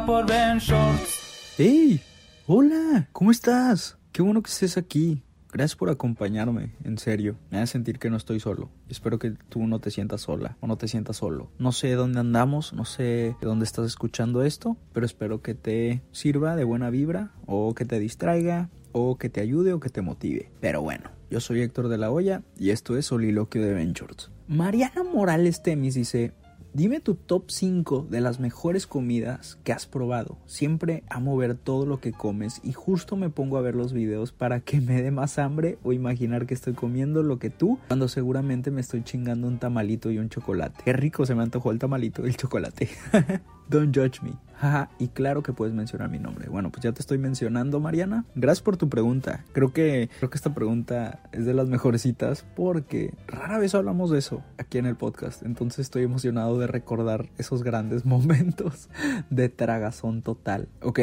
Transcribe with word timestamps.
por 0.00 0.26
Ben 0.26 0.58
Shorts. 0.58 1.54
¡Hey! 1.58 2.00
Hola, 2.46 3.08
¿cómo 3.12 3.30
estás? 3.30 3.98
Qué 4.10 4.22
bueno 4.22 4.42
que 4.42 4.50
estés 4.50 4.78
aquí. 4.78 5.22
Gracias 5.52 5.76
por 5.76 5.90
acompañarme, 5.90 6.74
en 6.82 6.96
serio. 6.96 7.36
Me 7.50 7.58
hace 7.58 7.72
sentir 7.72 7.98
que 7.98 8.08
no 8.08 8.16
estoy 8.16 8.40
solo. 8.40 8.70
Espero 8.88 9.18
que 9.18 9.32
tú 9.50 9.66
no 9.66 9.80
te 9.80 9.90
sientas 9.90 10.22
sola 10.22 10.56
o 10.60 10.66
no 10.66 10.78
te 10.78 10.88
sientas 10.88 11.18
solo. 11.18 11.50
No 11.58 11.72
sé 11.72 11.92
dónde 11.92 12.20
andamos, 12.20 12.72
no 12.72 12.86
sé 12.86 13.36
dónde 13.42 13.66
estás 13.66 13.86
escuchando 13.86 14.42
esto, 14.42 14.78
pero 14.94 15.04
espero 15.04 15.42
que 15.42 15.54
te 15.54 16.02
sirva 16.10 16.56
de 16.56 16.64
buena 16.64 16.88
vibra 16.88 17.32
o 17.44 17.74
que 17.74 17.84
te 17.84 17.98
distraiga 17.98 18.70
o 18.92 19.18
que 19.18 19.28
te 19.28 19.42
ayude 19.42 19.74
o 19.74 19.80
que 19.80 19.90
te 19.90 20.00
motive. 20.00 20.50
Pero 20.60 20.80
bueno, 20.80 21.10
yo 21.30 21.38
soy 21.40 21.60
Héctor 21.60 21.88
de 21.88 21.98
la 21.98 22.10
Hoya 22.10 22.42
y 22.58 22.70
esto 22.70 22.96
es 22.96 23.06
Soliloquio 23.06 23.62
de 23.62 23.74
Ventures. 23.74 24.30
Mariana 24.48 25.02
Morales 25.02 25.62
Temis 25.62 25.94
dice, 25.94 26.32
Dime 26.74 27.00
tu 27.00 27.16
top 27.16 27.50
5 27.50 28.06
de 28.08 28.22
las 28.22 28.40
mejores 28.40 28.86
comidas 28.86 29.58
que 29.62 29.74
has 29.74 29.84
probado. 29.84 30.38
Siempre 30.46 31.02
amo 31.10 31.36
ver 31.36 31.54
todo 31.54 31.84
lo 31.84 32.00
que 32.00 32.12
comes 32.12 32.62
y 32.64 32.72
justo 32.72 33.14
me 33.14 33.28
pongo 33.28 33.58
a 33.58 33.60
ver 33.60 33.74
los 33.74 33.92
videos 33.92 34.32
para 34.32 34.60
que 34.60 34.80
me 34.80 35.02
dé 35.02 35.10
más 35.10 35.38
hambre 35.38 35.76
o 35.82 35.92
imaginar 35.92 36.46
que 36.46 36.54
estoy 36.54 36.72
comiendo 36.72 37.22
lo 37.22 37.38
que 37.38 37.50
tú, 37.50 37.78
cuando 37.88 38.08
seguramente 38.08 38.70
me 38.70 38.80
estoy 38.80 39.04
chingando 39.04 39.48
un 39.48 39.58
tamalito 39.58 40.10
y 40.10 40.16
un 40.16 40.30
chocolate. 40.30 40.82
Qué 40.82 40.94
rico 40.94 41.26
se 41.26 41.34
me 41.34 41.42
antojó 41.42 41.72
el 41.72 41.78
tamalito 41.78 42.24
y 42.24 42.30
el 42.30 42.38
chocolate. 42.38 42.88
Don't 43.68 43.96
judge 43.96 44.22
me. 44.22 44.32
Jaja, 44.62 44.90
y 44.98 45.08
claro 45.08 45.42
que 45.42 45.52
puedes 45.52 45.74
mencionar 45.74 46.08
mi 46.08 46.20
nombre. 46.20 46.48
Bueno, 46.48 46.70
pues 46.70 46.84
ya 46.84 46.92
te 46.92 47.00
estoy 47.00 47.18
mencionando, 47.18 47.80
Mariana. 47.80 48.24
Gracias 48.36 48.62
por 48.62 48.76
tu 48.76 48.88
pregunta. 48.88 49.44
Creo 49.52 49.72
que 49.72 50.08
creo 50.18 50.30
que 50.30 50.36
esta 50.36 50.54
pregunta 50.54 51.20
es 51.32 51.46
de 51.46 51.54
las 51.54 51.68
mejorcitas 51.68 52.44
porque 52.54 53.12
rara 53.26 53.58
vez 53.58 53.74
hablamos 53.74 54.10
de 54.10 54.18
eso 54.18 54.44
aquí 54.58 54.78
en 54.78 54.86
el 54.86 54.94
podcast. 54.94 55.42
Entonces 55.42 55.80
estoy 55.80 56.04
emocionado 56.04 56.58
de 56.58 56.68
recordar 56.68 57.28
esos 57.38 57.64
grandes 57.64 58.04
momentos 58.06 58.88
de 59.30 59.48
tragazón 59.48 60.22
total. 60.22 60.68
Ok, 60.80 61.00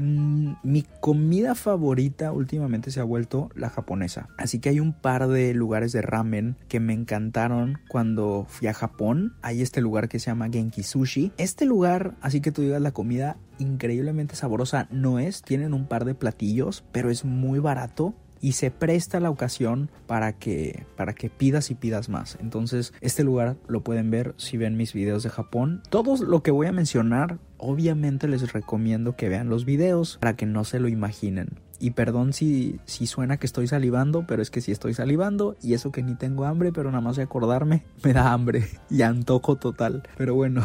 Mm, 0.00 0.54
mi 0.62 0.82
comida 1.00 1.54
favorita 1.54 2.32
últimamente 2.32 2.90
se 2.90 3.00
ha 3.00 3.04
vuelto 3.04 3.50
la 3.54 3.68
japonesa. 3.68 4.30
Así 4.38 4.58
que 4.58 4.70
hay 4.70 4.80
un 4.80 4.94
par 4.94 5.28
de 5.28 5.52
lugares 5.52 5.92
de 5.92 6.00
ramen 6.00 6.56
que 6.68 6.80
me 6.80 6.94
encantaron 6.94 7.78
cuando 7.86 8.46
fui 8.48 8.68
a 8.68 8.72
Japón. 8.72 9.34
Hay 9.42 9.60
este 9.60 9.82
lugar 9.82 10.08
que 10.08 10.18
se 10.18 10.30
llama 10.30 10.48
Genki 10.50 10.82
Sushi. 10.84 11.32
Este 11.36 11.66
lugar, 11.66 12.14
así 12.22 12.40
que 12.40 12.50
tú 12.50 12.62
digas 12.62 12.80
la 12.80 12.92
comida 12.92 13.36
increíblemente 13.58 14.36
sabrosa, 14.36 14.88
no 14.90 15.18
es. 15.18 15.42
Tienen 15.42 15.74
un 15.74 15.86
par 15.86 16.06
de 16.06 16.14
platillos, 16.14 16.82
pero 16.92 17.10
es 17.10 17.26
muy 17.26 17.58
barato 17.58 18.14
y 18.40 18.52
se 18.52 18.70
presta 18.70 19.20
la 19.20 19.30
ocasión 19.30 19.90
para 20.06 20.32
que 20.32 20.84
para 20.96 21.14
que 21.14 21.30
pidas 21.30 21.70
y 21.70 21.74
pidas 21.74 22.08
más. 22.08 22.38
Entonces, 22.40 22.92
este 23.00 23.24
lugar 23.24 23.56
lo 23.68 23.82
pueden 23.82 24.10
ver 24.10 24.34
si 24.36 24.56
ven 24.56 24.76
mis 24.76 24.92
videos 24.92 25.22
de 25.22 25.30
Japón. 25.30 25.82
Todo 25.90 26.16
lo 26.24 26.42
que 26.42 26.50
voy 26.50 26.66
a 26.66 26.72
mencionar, 26.72 27.38
obviamente 27.58 28.28
les 28.28 28.52
recomiendo 28.52 29.16
que 29.16 29.28
vean 29.28 29.48
los 29.48 29.64
videos 29.64 30.18
para 30.20 30.36
que 30.36 30.46
no 30.46 30.64
se 30.64 30.80
lo 30.80 30.88
imaginen. 30.88 31.60
Y 31.80 31.92
perdón 31.92 32.32
si, 32.32 32.78
si 32.84 33.06
suena 33.06 33.38
que 33.38 33.46
estoy 33.46 33.66
salivando, 33.66 34.24
pero 34.28 34.42
es 34.42 34.50
que 34.50 34.60
sí 34.60 34.70
estoy 34.70 34.94
salivando. 34.94 35.56
Y 35.62 35.74
eso 35.74 35.90
que 35.90 36.02
ni 36.02 36.14
tengo 36.14 36.44
hambre, 36.44 36.72
pero 36.72 36.90
nada 36.90 37.00
más 37.00 37.16
de 37.16 37.22
acordarme 37.22 37.82
me 38.04 38.12
da 38.12 38.32
hambre 38.32 38.68
y 38.90 39.02
antojo 39.02 39.56
total. 39.56 40.02
Pero 40.16 40.34
bueno, 40.34 40.62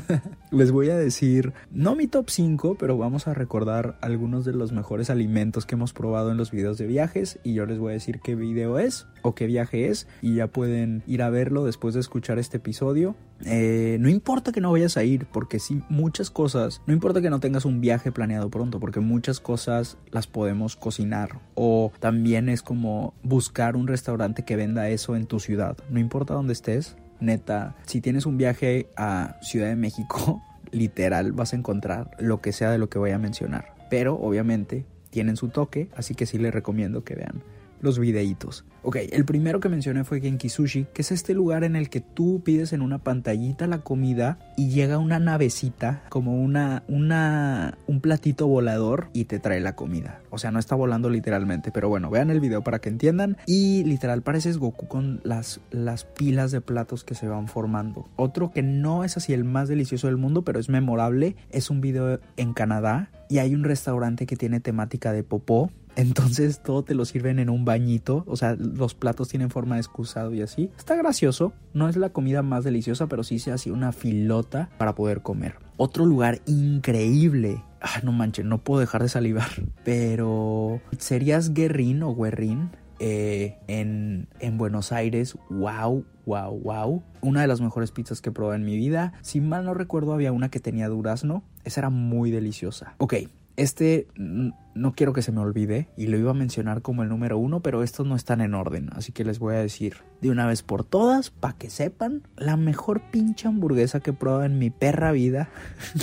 les 0.50 0.72
voy 0.72 0.90
a 0.90 0.96
decir, 0.96 1.52
no 1.70 1.94
mi 1.94 2.08
top 2.08 2.28
5, 2.28 2.76
pero 2.78 2.98
vamos 2.98 3.28
a 3.28 3.34
recordar 3.34 3.96
algunos 4.00 4.44
de 4.44 4.52
los 4.52 4.72
mejores 4.72 5.08
alimentos 5.08 5.66
que 5.66 5.76
hemos 5.76 5.92
probado 5.92 6.32
en 6.32 6.36
los 6.36 6.50
videos 6.50 6.78
de 6.78 6.86
viajes. 6.86 7.38
Y 7.44 7.54
yo 7.54 7.64
les 7.64 7.78
voy 7.78 7.90
a 7.90 7.94
decir 7.94 8.20
qué 8.20 8.34
video 8.34 8.78
es 8.78 9.06
o 9.22 9.34
qué 9.34 9.46
viaje 9.46 9.88
es. 9.88 10.08
Y 10.20 10.34
ya 10.34 10.48
pueden 10.48 11.02
ir 11.06 11.22
a 11.22 11.30
verlo 11.30 11.64
después 11.64 11.94
de 11.94 12.00
escuchar 12.00 12.38
este 12.38 12.56
episodio. 12.56 13.14
Eh, 13.44 13.98
no 14.00 14.08
importa 14.08 14.52
que 14.52 14.60
no 14.60 14.72
vayas 14.72 14.96
a 14.96 15.04
ir, 15.04 15.26
porque 15.26 15.58
sí, 15.58 15.82
muchas 15.88 16.30
cosas, 16.30 16.80
no 16.86 16.94
importa 16.94 17.20
que 17.20 17.30
no 17.30 17.40
tengas 17.40 17.64
un 17.64 17.80
viaje 17.80 18.12
planeado 18.12 18.50
pronto, 18.50 18.80
porque 18.80 19.00
muchas 19.00 19.40
cosas 19.40 19.98
las 20.10 20.26
podemos 20.26 20.76
cocinar. 20.76 21.40
O 21.54 21.92
también 22.00 22.48
es 22.48 22.62
como 22.62 23.14
buscar 23.22 23.76
un 23.76 23.86
restaurante 23.86 24.44
que 24.44 24.56
venda 24.56 24.88
eso 24.88 25.16
en 25.16 25.26
tu 25.26 25.40
ciudad. 25.40 25.76
No 25.90 26.00
importa 26.00 26.34
dónde 26.34 26.52
estés, 26.52 26.96
neta, 27.20 27.76
si 27.86 28.00
tienes 28.00 28.26
un 28.26 28.38
viaje 28.38 28.88
a 28.96 29.36
Ciudad 29.42 29.68
de 29.68 29.76
México, 29.76 30.42
literal 30.70 31.32
vas 31.32 31.52
a 31.52 31.56
encontrar 31.56 32.10
lo 32.18 32.40
que 32.40 32.52
sea 32.52 32.70
de 32.70 32.78
lo 32.78 32.88
que 32.88 32.98
voy 32.98 33.10
a 33.10 33.18
mencionar. 33.18 33.74
Pero 33.90 34.16
obviamente 34.16 34.84
tienen 35.10 35.36
su 35.36 35.48
toque, 35.48 35.88
así 35.96 36.14
que 36.14 36.26
sí 36.26 36.38
les 36.38 36.52
recomiendo 36.52 37.04
que 37.04 37.14
vean 37.14 37.42
los 37.80 37.98
videitos. 37.98 38.64
Ok, 38.82 38.98
el 39.10 39.24
primero 39.24 39.58
que 39.58 39.68
mencioné 39.68 40.04
fue 40.04 40.20
Genki 40.20 40.48
Sushi, 40.48 40.86
que 40.94 41.02
es 41.02 41.10
este 41.10 41.34
lugar 41.34 41.64
en 41.64 41.74
el 41.74 41.90
que 41.90 42.00
tú 42.00 42.40
pides 42.44 42.72
en 42.72 42.82
una 42.82 42.98
pantallita 42.98 43.66
la 43.66 43.78
comida 43.78 44.38
y 44.56 44.68
llega 44.68 44.98
una 44.98 45.18
navecita, 45.18 46.04
como 46.08 46.40
una, 46.40 46.84
una, 46.86 47.78
un 47.88 48.00
platito 48.00 48.46
volador 48.46 49.08
y 49.12 49.24
te 49.24 49.40
trae 49.40 49.58
la 49.58 49.74
comida. 49.74 50.20
O 50.30 50.38
sea, 50.38 50.52
no 50.52 50.60
está 50.60 50.76
volando 50.76 51.10
literalmente, 51.10 51.72
pero 51.72 51.88
bueno, 51.88 52.10
vean 52.10 52.30
el 52.30 52.38
video 52.38 52.62
para 52.62 52.78
que 52.78 52.88
entiendan. 52.88 53.36
Y 53.44 53.82
literal 53.82 54.22
pareces 54.22 54.58
Goku 54.58 54.86
con 54.86 55.20
las, 55.24 55.60
las 55.72 56.04
pilas 56.04 56.52
de 56.52 56.60
platos 56.60 57.02
que 57.02 57.16
se 57.16 57.26
van 57.26 57.48
formando. 57.48 58.08
Otro 58.14 58.52
que 58.52 58.62
no 58.62 59.02
es 59.02 59.16
así 59.16 59.32
el 59.32 59.42
más 59.42 59.68
delicioso 59.68 60.06
del 60.06 60.16
mundo, 60.16 60.42
pero 60.42 60.60
es 60.60 60.68
memorable, 60.68 61.34
es 61.50 61.70
un 61.70 61.80
video 61.80 62.20
en 62.36 62.52
Canadá 62.52 63.10
y 63.28 63.38
hay 63.38 63.54
un 63.54 63.64
restaurante 63.64 64.26
que 64.26 64.36
tiene 64.36 64.60
temática 64.60 65.12
de 65.12 65.24
popó 65.24 65.72
entonces 65.96 66.62
todo 66.62 66.84
te 66.84 66.94
lo 66.94 67.04
sirven 67.04 67.38
en 67.38 67.50
un 67.50 67.64
bañito. 67.64 68.24
O 68.26 68.36
sea, 68.36 68.54
los 68.54 68.94
platos 68.94 69.28
tienen 69.28 69.50
forma 69.50 69.76
de 69.76 69.80
excusado 69.80 70.32
y 70.34 70.42
así. 70.42 70.70
Está 70.76 70.94
gracioso. 70.94 71.52
No 71.72 71.88
es 71.88 71.96
la 71.96 72.10
comida 72.10 72.42
más 72.42 72.64
deliciosa, 72.64 73.06
pero 73.08 73.24
sí 73.24 73.38
se 73.38 73.50
hace 73.50 73.72
una 73.72 73.92
filota 73.92 74.68
para 74.78 74.94
poder 74.94 75.22
comer. 75.22 75.56
Otro 75.78 76.06
lugar 76.06 76.40
increíble. 76.46 77.62
Ah, 77.80 78.00
no 78.02 78.12
manches, 78.12 78.44
no 78.44 78.58
puedo 78.58 78.80
dejar 78.80 79.02
de 79.02 79.08
salivar. 79.08 79.48
Pero 79.84 80.80
serías 80.98 81.52
Guerrín 81.52 82.02
o 82.02 82.14
Guerrín. 82.14 82.70
Eh, 82.98 83.58
en, 83.66 84.26
en 84.40 84.56
Buenos 84.56 84.90
Aires, 84.90 85.36
wow, 85.50 86.02
wow, 86.24 86.58
wow. 86.58 87.02
Una 87.20 87.42
de 87.42 87.46
las 87.46 87.60
mejores 87.60 87.92
pizzas 87.92 88.22
que 88.22 88.32
probado 88.32 88.56
en 88.56 88.64
mi 88.64 88.76
vida. 88.76 89.12
Si 89.20 89.40
mal 89.42 89.66
no 89.66 89.74
recuerdo, 89.74 90.14
había 90.14 90.32
una 90.32 90.50
que 90.50 90.60
tenía 90.60 90.88
durazno. 90.88 91.44
Esa 91.64 91.82
era 91.82 91.90
muy 91.90 92.30
deliciosa. 92.30 92.94
Ok, 92.98 93.14
este 93.56 94.06
no 94.16 94.92
quiero 94.92 95.12
que 95.12 95.22
se 95.22 95.32
me 95.32 95.40
olvide 95.40 95.88
y 95.96 96.06
lo 96.06 96.18
iba 96.18 96.30
a 96.30 96.34
mencionar 96.34 96.82
como 96.82 97.02
el 97.02 97.08
número 97.08 97.38
uno, 97.38 97.60
pero 97.60 97.82
estos 97.82 98.06
no 98.06 98.14
están 98.14 98.40
en 98.40 98.54
orden, 98.54 98.90
así 98.92 99.12
que 99.12 99.24
les 99.24 99.38
voy 99.38 99.54
a 99.54 99.58
decir 99.58 99.96
de 100.20 100.30
una 100.30 100.46
vez 100.46 100.62
por 100.62 100.84
todas, 100.84 101.30
para 101.30 101.56
que 101.56 101.70
sepan, 101.70 102.22
la 102.36 102.56
mejor 102.56 103.00
pinche 103.10 103.48
hamburguesa 103.48 104.00
que 104.00 104.10
he 104.10 104.14
probado 104.14 104.44
en 104.44 104.58
mi 104.58 104.70
perra 104.70 105.12
vida 105.12 105.48